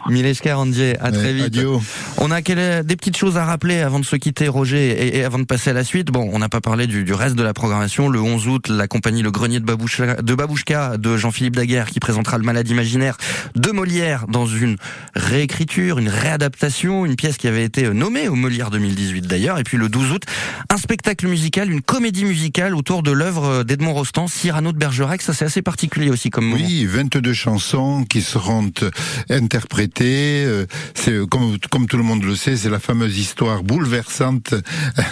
Mille 0.07 0.25
esker, 0.25 0.53
Andier, 0.57 0.97
à 1.01 1.11
très 1.11 1.23
Ouais, 1.25 1.33
vite. 1.33 1.45
adio. 1.47 1.81
On 2.19 2.31
a 2.31 2.39
des 2.41 2.95
petites 2.95 3.17
choses 3.17 3.35
à 3.37 3.43
rappeler 3.43 3.81
avant 3.81 3.99
de 3.99 4.05
se 4.05 4.15
quitter, 4.15 4.47
Roger, 4.47 4.91
et, 4.91 5.17
et 5.17 5.23
avant 5.25 5.39
de 5.39 5.43
passer 5.43 5.71
à 5.71 5.73
la 5.73 5.83
suite. 5.83 6.07
Bon, 6.07 6.29
on 6.31 6.39
n'a 6.39 6.47
pas 6.47 6.61
parlé 6.61 6.87
du, 6.87 7.03
du 7.03 7.11
reste 7.13 7.35
de 7.35 7.43
la 7.43 7.53
programmation. 7.53 8.07
Le 8.07 8.21
11 8.21 8.47
août, 8.47 8.69
la 8.69 8.87
compagnie 8.87 9.21
Le 9.23 9.31
Grenier 9.31 9.59
de 9.59 9.65
Babouchka 9.65 10.21
de, 10.21 10.33
Babouchka, 10.35 10.95
de 10.97 11.17
Jean-Philippe 11.17 11.57
Daguerre 11.57 11.87
qui 11.89 11.99
présentera 11.99 12.37
Le 12.37 12.45
Malade 12.45 12.69
imaginaire 12.69 13.17
de 13.55 13.71
Molière 13.71 14.25
dans 14.29 14.45
une 14.45 14.77
réécriture, 15.13 15.99
une 15.99 16.07
réadaptation, 16.09 17.05
une 17.05 17.17
pièce 17.17 17.35
qui 17.35 17.49
avait 17.49 17.65
été 17.65 17.89
nommée 17.89 18.29
au 18.29 18.35
Molière 18.35 18.69
2018 18.69 19.27
d'ailleurs. 19.27 19.59
Et 19.59 19.63
puis 19.63 19.75
le 19.77 19.89
12 19.89 20.13
août, 20.13 20.23
un 20.69 20.77
spectacle 20.77 21.27
musical, 21.27 21.69
une 21.69 21.81
comédie 21.81 22.23
musicale 22.23 22.73
autour 22.73 23.03
de 23.03 23.11
l'œuvre 23.11 23.63
d'Edmond 23.63 23.93
Rostand, 23.95 24.27
Cyrano 24.29 24.71
de 24.71 24.77
Bergerac. 24.77 25.21
Ça, 25.21 25.33
c'est 25.33 25.43
assez 25.45 25.61
particulier 25.61 26.09
aussi 26.09 26.29
comme 26.29 26.45
moment. 26.45 26.63
Oui, 26.65 26.85
22 26.85 27.33
chansons 27.33 27.80
qui 28.09 28.21
seront 28.21 28.71
euh, 28.83 28.89
interprétées. 29.29 30.43
Euh, 30.45 30.65
C'est 30.95 31.11
euh, 31.11 31.25
comme 31.25 31.57
comme 31.69 31.87
tout 31.87 31.97
le 31.97 32.03
monde 32.03 32.23
le 32.23 32.35
sait, 32.35 32.57
c'est 32.57 32.69
la 32.69 32.79
fameuse 32.79 33.17
histoire 33.17 33.63
bouleversante 33.63 34.55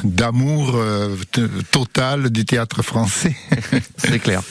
d'amour 0.03 0.75
euh, 0.75 1.15
total 1.71 2.29
du 2.29 2.45
théâtre 2.45 2.81
français. 2.83 3.35
C'est 3.97 4.19
clair. 4.19 4.41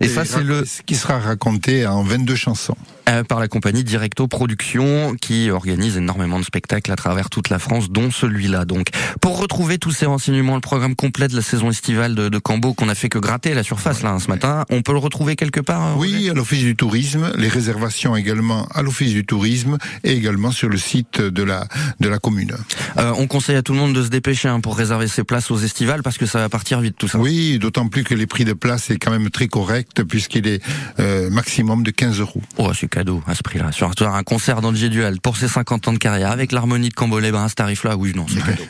Et, 0.00 0.08
ça, 0.08 0.24
c'est 0.24 0.42
le, 0.42 0.64
qui 0.86 0.94
sera 0.94 1.18
raconté 1.18 1.86
en 1.86 2.02
22 2.02 2.34
chansons. 2.34 2.76
Euh, 3.08 3.24
par 3.24 3.40
la 3.40 3.48
compagnie 3.48 3.84
Directo 3.84 4.28
Productions 4.28 5.14
qui 5.18 5.50
organise 5.50 5.96
énormément 5.96 6.38
de 6.38 6.44
spectacles 6.44 6.92
à 6.92 6.96
travers 6.96 7.30
toute 7.30 7.48
la 7.48 7.58
France, 7.58 7.90
dont 7.90 8.10
celui-là. 8.10 8.66
Donc, 8.66 8.88
pour 9.22 9.38
retrouver 9.38 9.78
tous 9.78 9.92
ces 9.92 10.04
renseignements, 10.04 10.56
le 10.56 10.60
programme 10.60 10.94
complet 10.94 11.26
de 11.28 11.34
la 11.34 11.40
saison 11.40 11.70
estivale 11.70 12.14
de, 12.14 12.28
de 12.28 12.38
Cambo 12.38 12.74
qu'on 12.74 12.90
a 12.90 12.94
fait 12.94 13.08
que 13.08 13.18
gratter 13.18 13.54
la 13.54 13.62
surface 13.62 14.02
là 14.02 14.10
hein, 14.10 14.18
ce 14.18 14.28
matin, 14.28 14.66
on 14.68 14.82
peut 14.82 14.92
le 14.92 14.98
retrouver 14.98 15.36
quelque 15.36 15.60
part. 15.60 15.94
Roger 15.94 16.16
Oui, 16.16 16.30
à 16.30 16.34
l'Office 16.34 16.62
du 16.62 16.76
tourisme, 16.76 17.32
les 17.36 17.48
réservations 17.48 18.14
également 18.14 18.66
à 18.74 18.82
l'Office 18.82 19.12
du 19.12 19.24
tourisme 19.24 19.78
et 20.04 20.12
également 20.12 20.50
sur 20.50 20.68
le 20.68 20.76
site 20.76 21.20
de 21.20 21.42
la 21.42 21.66
de 22.00 22.08
la 22.08 22.18
commune. 22.18 22.56
Euh, 22.98 23.12
on 23.16 23.26
conseille 23.26 23.56
à 23.56 23.62
tout 23.62 23.72
le 23.72 23.78
monde 23.78 23.94
de 23.94 24.02
se 24.02 24.08
dépêcher 24.08 24.48
hein, 24.48 24.60
pour 24.60 24.76
réserver 24.76 25.08
ses 25.08 25.24
places 25.24 25.50
aux 25.50 25.58
estivales 25.58 26.02
parce 26.02 26.18
que 26.18 26.26
ça 26.26 26.40
va 26.40 26.50
partir 26.50 26.80
vite 26.80 26.96
tout 26.98 27.08
ça. 27.08 27.18
Oui, 27.18 27.58
d'autant 27.58 27.88
plus 27.88 28.04
que 28.04 28.14
les 28.14 28.26
prix 28.26 28.44
de 28.44 28.52
place 28.52 28.90
est 28.90 28.98
quand 28.98 29.10
même 29.10 29.30
très 29.30 29.48
correct 29.48 30.02
puisqu'il 30.04 30.46
est 30.46 30.62
euh, 30.98 31.30
maximum 31.30 31.82
de 31.82 31.90
15 31.90 32.20
euros. 32.20 32.42
Oh, 32.58 32.70
c'est 32.74 32.97
cadeau 32.98 33.22
à 33.28 33.34
ce 33.36 33.42
prix-là. 33.44 33.70
Sur 33.70 33.88
un- 34.02 34.14
un 34.14 34.22
concert 34.24 34.60
dans 34.60 34.72
le 34.72 34.76
G-Dual 34.76 35.20
pour 35.20 35.36
ses 35.36 35.46
50 35.46 35.86
ans 35.86 35.92
de 35.92 35.98
carrière 35.98 36.32
avec 36.32 36.50
l'harmonie 36.50 36.88
de 36.88 36.94
Cambolais, 36.94 37.30
ben, 37.30 37.44
à 37.44 37.48
ce 37.48 37.54
tarif-là, 37.54 37.96
oui, 37.96 38.12
non, 38.16 38.26
c'est 38.28 38.42
cadeau. 38.44 38.62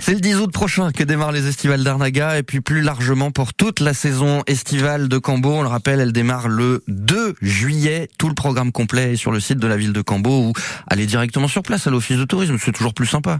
c'est 0.00 0.14
le 0.14 0.20
10 0.20 0.34
août 0.36 0.50
prochain 0.52 0.90
que 0.90 1.04
démarrent 1.04 1.30
les 1.30 1.46
estivales 1.46 1.84
d'Arnaga 1.84 2.36
et 2.38 2.42
puis 2.42 2.60
plus 2.60 2.80
largement 2.82 3.30
pour 3.30 3.54
toute 3.54 3.78
la 3.78 3.94
saison 3.94 4.42
estivale 4.48 5.06
de 5.08 5.18
Cambo. 5.18 5.50
On 5.54 5.62
le 5.62 5.68
rappelle, 5.68 6.00
elle 6.00 6.12
démarre 6.12 6.48
le 6.48 6.82
2 6.88 7.36
juillet. 7.42 8.08
Tout 8.18 8.28
le 8.28 8.34
programme 8.34 8.72
complet 8.72 9.12
est 9.12 9.16
sur 9.16 9.30
le 9.30 9.38
site 9.38 9.58
de 9.58 9.66
la 9.68 9.76
ville 9.76 9.92
de 9.92 10.00
Cambo 10.02 10.48
ou 10.48 10.52
allez 10.88 11.06
directement 11.06 11.46
sur 11.46 11.62
place 11.62 11.86
à 11.86 11.90
l'office 11.90 12.16
de 12.18 12.24
tourisme. 12.24 12.56
C'est 12.60 12.72
toujours 12.72 12.92
plus 12.94 13.06
sympa. 13.06 13.38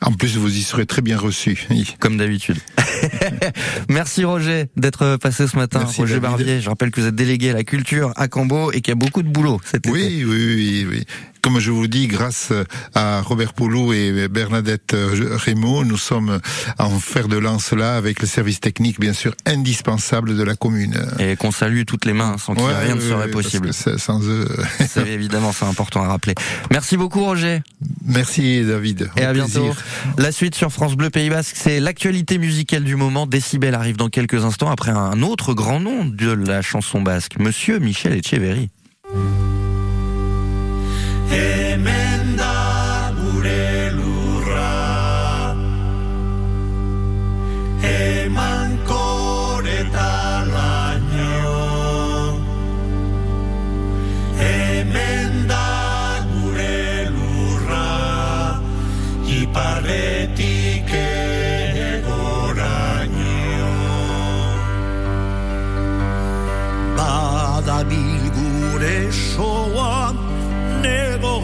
En 0.00 0.12
plus, 0.12 0.36
vous 0.36 0.56
y 0.56 0.62
serez 0.62 0.86
très 0.86 1.02
bien 1.02 1.18
reçus. 1.18 1.66
Oui. 1.70 1.94
Comme 2.00 2.16
d'habitude. 2.16 2.58
Merci 3.88 4.24
Roger 4.24 4.66
d'être 4.76 5.16
passé 5.16 5.46
ce 5.46 5.56
matin. 5.56 5.80
Merci, 5.80 6.00
Roger. 6.00 6.20
Barbier, 6.20 6.60
je 6.60 6.68
rappelle 6.68 6.90
que 6.90 7.00
vous 7.00 7.06
êtes 7.06 7.14
délégué 7.14 7.50
à 7.50 7.54
la 7.54 7.64
culture 7.64 8.12
à 8.16 8.28
Cambo 8.28 8.72
et 8.72 8.80
qu'il 8.80 8.88
y 8.88 8.92
a 8.92 8.96
beaucoup 8.96 9.22
de 9.22 9.28
boulot 9.28 9.60
cet 9.64 9.86
été. 9.86 9.90
Oui, 9.90 10.24
oui, 10.26 10.54
oui, 10.54 10.86
oui. 10.90 11.04
Comme 11.42 11.58
je 11.58 11.70
vous 11.70 11.86
dis, 11.86 12.06
grâce 12.06 12.52
à 12.94 13.22
Robert 13.22 13.54
Poulou 13.54 13.92
et 13.92 14.28
Bernadette 14.28 14.94
Rémaud, 14.94 15.84
nous 15.84 15.96
sommes 15.96 16.38
en 16.78 16.98
fer 16.98 17.28
de 17.28 17.36
lance 17.38 17.72
là 17.72 17.96
avec 17.96 18.20
le 18.20 18.26
service 18.26 18.60
technique, 18.60 19.00
bien 19.00 19.12
sûr, 19.12 19.34
indispensable 19.46 20.36
de 20.36 20.42
la 20.42 20.54
commune. 20.54 21.00
Et 21.18 21.36
qu'on 21.36 21.50
salue 21.50 21.82
toutes 21.86 22.04
les 22.04 22.12
mains 22.12 22.36
sans 22.38 22.54
qui 22.54 22.62
Ouais, 22.62 22.76
rien 22.76 22.94
ne 22.94 23.00
serait 23.00 23.28
possible. 23.30 23.72
sans 23.72 24.22
eux. 24.28 24.46
C'est 24.88 25.08
évidemment 25.08 25.52
c'est 25.52 25.64
important 25.64 26.02
à 26.02 26.08
rappeler. 26.08 26.34
Merci 26.70 26.96
beaucoup 26.96 27.24
Roger 27.24 27.62
Merci 28.04 28.62
David. 28.64 29.10
et 29.16 29.24
Au 29.24 29.28
à 29.28 29.32
bientôt. 29.32 29.74
La 30.18 30.32
suite 30.32 30.54
sur 30.54 30.70
France 30.72 30.94
Bleu 30.96 31.10
Pays 31.10 31.30
Basque, 31.30 31.56
c'est 31.56 31.80
l'actualité 31.80 32.38
musicale 32.38 32.84
du 32.84 32.96
moment. 32.96 33.26
Décibel 33.26 33.74
arrive 33.74 33.96
dans 33.96 34.08
quelques 34.08 34.44
instants 34.44 34.70
après 34.70 34.90
un 34.90 35.22
autre 35.22 35.54
grand 35.54 35.80
nom 35.80 36.04
de 36.04 36.30
la 36.32 36.62
chanson 36.62 37.00
basque, 37.02 37.38
Monsieur 37.38 37.78
Michel 37.78 38.14
Echeverry. 38.14 38.68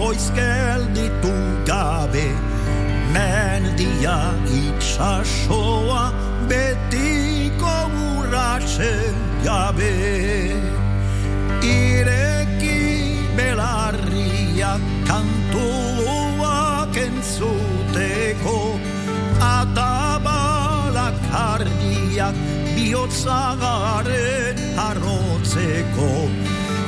Goizkel 0.06 0.82
ditu 0.94 1.34
gabe 1.66 2.28
Mendia 3.10 4.18
itxasoa 4.46 6.02
Betiko 6.46 7.72
urratzen 8.06 9.16
jabe. 9.42 9.90
Ireki 11.58 12.78
belarria 13.34 14.78
Kantuak 15.10 16.94
entzuteko 17.06 18.56
Atabalak 19.42 21.18
ardiak 21.50 22.38
Bihotzagaren 22.78 24.62
arrotzeko 24.86 26.12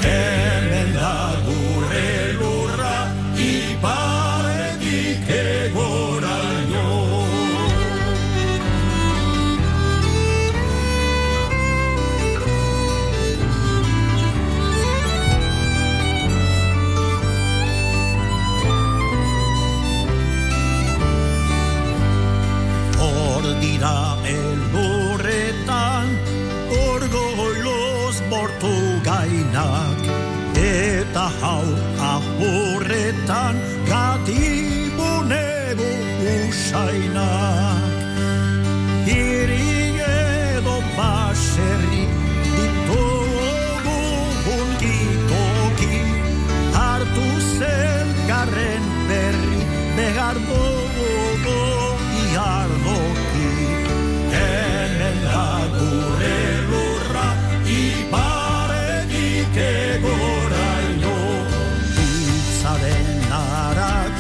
Hemen 0.06 0.94
da 0.94 1.18
gure 1.42 2.06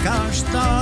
każda 0.08 0.77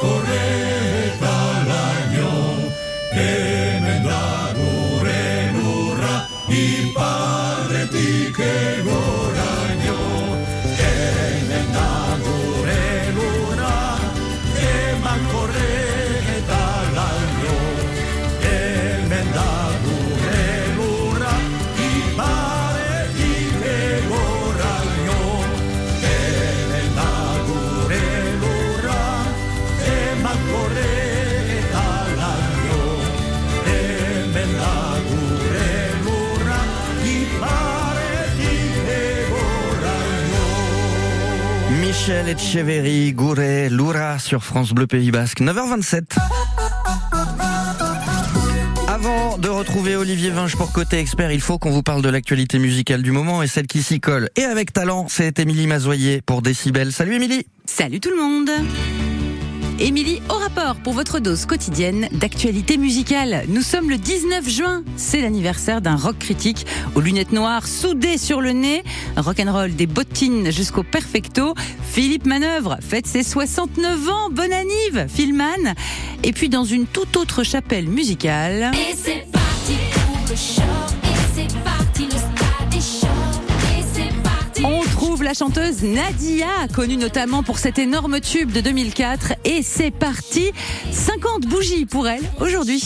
Michel 0.00 0.47
Etcheverry, 42.28 43.14
Gouret, 43.14 43.70
Loura 43.70 44.18
sur 44.18 44.44
France 44.44 44.74
Bleu 44.74 44.86
Pays 44.86 45.10
Basque, 45.10 45.40
9h27. 45.40 46.02
Avant 48.86 49.38
de 49.38 49.48
retrouver 49.48 49.96
Olivier 49.96 50.28
Vinge 50.28 50.54
pour 50.54 50.70
Côté 50.70 50.98
Expert, 50.98 51.32
il 51.32 51.40
faut 51.40 51.56
qu'on 51.56 51.70
vous 51.70 51.82
parle 51.82 52.02
de 52.02 52.10
l'actualité 52.10 52.58
musicale 52.58 53.00
du 53.00 53.12
moment 53.12 53.42
et 53.42 53.46
celle 53.46 53.66
qui 53.66 53.82
s'y 53.82 53.98
colle. 53.98 54.28
Et 54.36 54.44
avec 54.44 54.74
talent, 54.74 55.06
c'est 55.08 55.38
Émilie 55.38 55.66
Mazoyer 55.66 56.20
pour 56.20 56.42
Décibel. 56.42 56.92
Salut 56.92 57.14
Émilie 57.14 57.46
Salut 57.64 57.98
tout 57.98 58.10
le 58.10 58.16
monde 58.16 58.50
Émilie, 59.80 60.20
au 60.28 60.34
rapport 60.34 60.74
pour 60.76 60.92
votre 60.92 61.20
dose 61.20 61.46
quotidienne 61.46 62.08
d'actualité 62.10 62.76
musicale. 62.78 63.44
Nous 63.48 63.62
sommes 63.62 63.88
le 63.88 63.96
19 63.96 64.48
juin, 64.48 64.82
c'est 64.96 65.20
l'anniversaire 65.20 65.80
d'un 65.80 65.94
rock 65.94 66.18
critique 66.18 66.66
aux 66.96 67.00
lunettes 67.00 67.30
noires 67.30 67.66
soudées 67.66 68.18
sur 68.18 68.40
le 68.40 68.50
nez, 68.50 68.82
rock'n'roll 69.16 69.76
des 69.76 69.86
bottines 69.86 70.50
jusqu'au 70.50 70.82
perfecto. 70.82 71.54
Philippe 71.92 72.26
Manœuvre 72.26 72.78
fête 72.80 73.06
ses 73.06 73.22
69 73.22 74.08
ans, 74.08 74.30
bonne 74.30 74.52
anniv, 74.52 75.06
Philman. 75.08 75.74
Et 76.24 76.32
puis 76.32 76.48
dans 76.48 76.64
une 76.64 76.86
toute 76.86 77.16
autre 77.16 77.44
chapelle 77.44 77.88
musicale. 77.88 78.72
Et 78.74 78.96
c'est 78.96 79.26
parti 79.30 79.74
pour 79.92 80.18
le. 80.28 80.97
La 85.28 85.34
chanteuse 85.34 85.82
Nadia, 85.82 86.68
connue 86.72 86.96
notamment 86.96 87.42
pour 87.42 87.58
cet 87.58 87.78
énorme 87.78 88.18
tube 88.18 88.50
de 88.50 88.62
2004. 88.62 89.34
Et 89.44 89.62
c'est 89.62 89.90
parti, 89.90 90.52
50 90.90 91.46
bougies 91.46 91.84
pour 91.84 92.08
elle 92.08 92.22
aujourd'hui. 92.40 92.82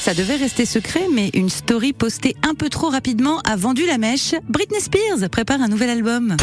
Ça 0.00 0.14
devait 0.14 0.36
rester 0.36 0.64
secret, 0.64 1.06
mais 1.12 1.28
une 1.34 1.50
story 1.50 1.92
postée 1.92 2.34
un 2.42 2.54
peu 2.54 2.70
trop 2.70 2.88
rapidement 2.88 3.40
a 3.40 3.56
vendu 3.56 3.84
la 3.86 3.98
mèche. 3.98 4.34
Britney 4.48 4.80
Spears 4.80 5.28
prépare 5.30 5.60
un 5.60 5.68
nouvel 5.68 5.90
album. 5.90 6.38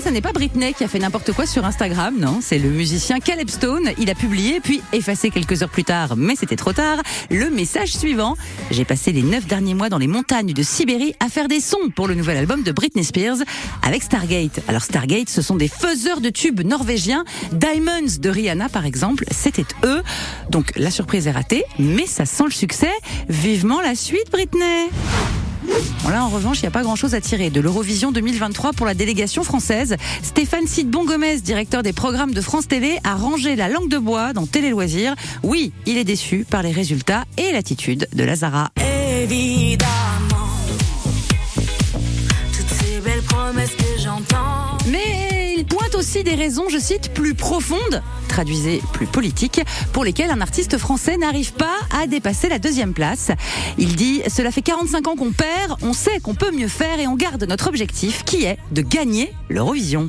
Fois, 0.00 0.10
ça 0.10 0.10
n'est 0.10 0.20
pas 0.20 0.32
Britney 0.32 0.72
qui 0.72 0.84
a 0.84 0.88
fait 0.88 0.98
n'importe 0.98 1.32
quoi 1.32 1.46
sur 1.46 1.64
Instagram, 1.64 2.14
non, 2.18 2.40
c'est 2.42 2.58
le 2.58 2.70
musicien 2.70 3.18
Caleb 3.18 3.48
Stone. 3.48 3.90
Il 3.98 4.08
a 4.10 4.14
publié, 4.14 4.60
puis 4.60 4.80
effacé 4.92 5.30
quelques 5.30 5.62
heures 5.62 5.68
plus 5.68 5.84
tard, 5.84 6.16
mais 6.16 6.36
c'était 6.36 6.56
trop 6.56 6.72
tard, 6.72 7.02
le 7.30 7.50
message 7.50 7.92
suivant. 7.92 8.36
J'ai 8.70 8.84
passé 8.84 9.12
les 9.12 9.22
neuf 9.22 9.46
derniers 9.46 9.74
mois 9.74 9.88
dans 9.88 9.98
les 9.98 10.06
montagnes 10.06 10.52
de 10.52 10.62
Sibérie 10.62 11.14
à 11.20 11.28
faire 11.28 11.48
des 11.48 11.60
sons 11.60 11.90
pour 11.94 12.08
le 12.08 12.14
nouvel 12.14 12.36
album 12.36 12.62
de 12.62 12.72
Britney 12.72 13.04
Spears 13.04 13.38
avec 13.82 14.02
Stargate. 14.02 14.60
Alors 14.68 14.82
Stargate, 14.82 15.28
ce 15.28 15.42
sont 15.42 15.56
des 15.56 15.68
faiseurs 15.68 16.20
de 16.20 16.30
tubes 16.30 16.60
norvégiens. 16.60 17.24
Diamonds 17.52 18.18
de 18.20 18.28
Rihanna, 18.30 18.68
par 18.68 18.86
exemple, 18.86 19.24
c'était 19.30 19.66
eux. 19.84 20.02
Donc 20.50 20.72
la 20.76 20.90
surprise 20.90 21.26
est 21.26 21.32
ratée, 21.32 21.64
mais 21.78 22.06
ça 22.06 22.26
sent 22.26 22.44
le 22.44 22.52
succès. 22.52 22.92
Vivement 23.28 23.80
la 23.80 23.94
suite, 23.94 24.30
Britney. 24.30 24.88
Bon, 26.02 26.08
là, 26.10 26.24
en 26.24 26.28
revanche, 26.28 26.58
il 26.58 26.62
n'y 26.62 26.68
a 26.68 26.72
pas 26.72 26.82
grand-chose 26.82 27.14
à 27.14 27.20
tirer 27.20 27.50
de 27.50 27.60
l'Eurovision 27.60 28.12
2023 28.12 28.72
pour 28.72 28.86
la 28.86 28.94
délégation 28.94 29.42
française. 29.42 29.96
Stéphane 30.22 30.66
Sidbon 30.66 31.04
Gomez, 31.04 31.40
directeur 31.40 31.82
des 31.82 31.92
programmes 31.92 32.32
de 32.32 32.40
France 32.40 32.68
TV, 32.68 32.98
a 33.04 33.14
rangé 33.14 33.56
la 33.56 33.68
langue 33.68 33.88
de 33.88 33.98
bois 33.98 34.32
dans 34.32 34.46
Télé 34.46 34.70
Loisirs. 34.70 35.14
Oui, 35.42 35.72
il 35.86 35.98
est 35.98 36.04
déçu 36.04 36.46
par 36.48 36.62
les 36.62 36.72
résultats 36.72 37.24
et 37.36 37.52
l'attitude 37.52 38.08
de 38.12 38.24
Lazara. 38.24 38.70
Évidemment, 39.22 39.86
toutes 42.56 42.70
ces 42.80 43.00
belles 43.00 43.22
promesses 43.22 43.74
que 43.76 44.02
j'entends. 44.02 44.78
Mais 44.86 45.19
aussi 45.94 46.24
des 46.24 46.34
raisons, 46.34 46.68
je 46.68 46.78
cite, 46.78 47.12
plus 47.12 47.34
profondes, 47.34 48.02
traduisez 48.28 48.82
plus 48.92 49.06
politiques, 49.06 49.60
pour 49.92 50.04
lesquelles 50.04 50.30
un 50.30 50.40
artiste 50.40 50.78
français 50.78 51.16
n'arrive 51.16 51.52
pas 51.52 51.76
à 51.90 52.06
dépasser 52.06 52.48
la 52.48 52.58
deuxième 52.58 52.92
place. 52.92 53.30
Il 53.78 53.96
dit 53.96 54.22
Cela 54.28 54.50
fait 54.50 54.62
45 54.62 55.08
ans 55.08 55.16
qu'on 55.16 55.32
perd, 55.32 55.76
on 55.82 55.92
sait 55.92 56.20
qu'on 56.20 56.34
peut 56.34 56.50
mieux 56.50 56.68
faire 56.68 57.00
et 57.00 57.06
on 57.06 57.16
garde 57.16 57.44
notre 57.44 57.68
objectif 57.68 58.24
qui 58.24 58.44
est 58.44 58.58
de 58.72 58.82
gagner 58.82 59.32
l'Eurovision. 59.48 60.08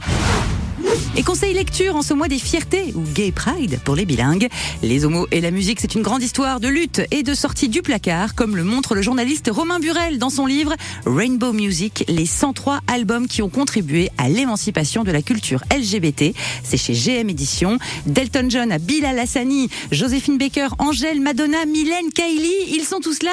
Et 1.17 1.23
conseil 1.23 1.53
lecture 1.53 1.95
en 1.95 2.01
ce 2.01 2.13
mois 2.13 2.27
des 2.27 2.39
fiertés 2.39 2.93
ou 2.95 3.01
Gay 3.13 3.31
Pride 3.31 3.79
pour 3.83 3.95
les 3.95 4.05
bilingues. 4.05 4.47
Les 4.81 5.05
homos 5.05 5.27
et 5.31 5.41
la 5.41 5.51
musique, 5.51 5.79
c'est 5.81 5.95
une 5.95 6.01
grande 6.01 6.23
histoire 6.23 6.59
de 6.59 6.67
lutte 6.67 7.01
et 7.11 7.23
de 7.23 7.33
sortie 7.33 7.69
du 7.69 7.81
placard, 7.81 8.33
comme 8.35 8.55
le 8.55 8.63
montre 8.63 8.95
le 8.95 9.01
journaliste 9.01 9.49
Romain 9.51 9.79
Burel 9.79 10.19
dans 10.19 10.29
son 10.29 10.45
livre 10.45 10.73
Rainbow 11.05 11.53
Music, 11.53 12.05
les 12.07 12.25
103 12.25 12.79
albums 12.87 13.27
qui 13.27 13.41
ont 13.41 13.49
contribué 13.49 14.09
à 14.17 14.29
l'émancipation 14.29 15.03
de 15.03 15.11
la 15.11 15.21
culture 15.21 15.63
LGBT. 15.75 16.33
C'est 16.63 16.77
chez 16.77 16.93
GM 16.93 17.29
Éditions. 17.29 17.77
Delton 18.05 18.47
John 18.49 18.71
à 18.71 18.77
Bilal 18.77 19.19
Hassani, 19.19 19.69
Joséphine 19.91 20.37
Baker, 20.37 20.69
Angèle, 20.79 21.21
Madonna, 21.21 21.65
Mylène, 21.65 22.11
Kylie, 22.13 22.73
ils 22.73 22.85
sont 22.85 22.99
tous 22.99 23.23
là 23.23 23.31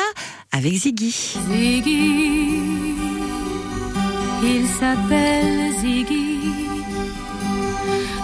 avec 0.52 0.74
Ziggy. 0.74 1.14
Ziggy, 1.50 2.62
il 4.42 4.66
s'appelle 4.78 5.72
Ziggy. 5.80 6.27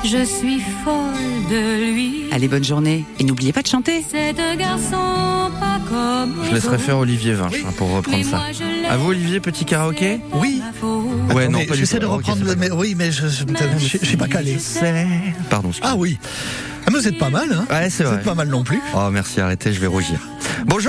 Je 0.04 0.24
suis 0.24 0.60
folle 0.84 1.50
de 1.50 1.92
lui. 1.92 2.24
Allez, 2.30 2.46
bonne 2.48 2.62
journée 2.64 3.04
et 3.18 3.24
n'oubliez 3.24 3.52
pas 3.52 3.62
de 3.62 3.66
chanter. 3.68 4.04
C'est 4.08 4.38
un 4.38 4.54
garçon 4.56 5.50
pas 5.58 5.80
comme 5.88 6.34
Je 6.48 6.54
laisserai 6.54 6.78
faire 6.78 6.98
Olivier 6.98 7.32
Vinge 7.32 7.54
hein, 7.66 7.72
pour 7.76 7.90
reprendre 7.90 8.24
ça. 8.24 8.42
À 8.90 8.96
vous 8.98 9.10
Olivier, 9.10 9.40
petit 9.40 9.64
karaoké 9.64 10.20
Oui. 10.34 10.60
Ouais, 11.34 11.44
Attends, 11.44 11.52
non, 11.52 11.60
J'essaie 11.72 11.98
de 11.98 12.06
reprendre, 12.06 12.44
le- 12.44 12.54
mais 12.56 12.70
oui, 12.70 12.94
mais 12.96 13.10
je, 13.12 13.28
je, 13.28 13.44
je- 13.78 13.98
je 13.98 14.04
suis 14.06 14.16
pas 14.16 14.28
calé. 14.28 14.58
Pardon, 15.48 15.68
excusez-moi. 15.70 15.80
Ah 15.82 15.96
oui. 15.96 16.18
Ah, 16.86 16.90
mais 16.92 16.98
vous 16.98 17.08
êtes 17.08 17.18
pas 17.18 17.30
mal, 17.30 17.50
hein 17.50 17.64
Ouais, 17.70 17.88
c'est 17.88 18.04
Vous 18.04 18.10
vrai. 18.10 18.18
êtes 18.18 18.24
pas 18.26 18.34
mal 18.34 18.48
non 18.48 18.62
plus. 18.62 18.80
Oh 18.94 19.08
merci, 19.10 19.40
arrêtez, 19.40 19.72
je 19.72 19.80
vais 19.80 19.86
rougir. 19.86 20.18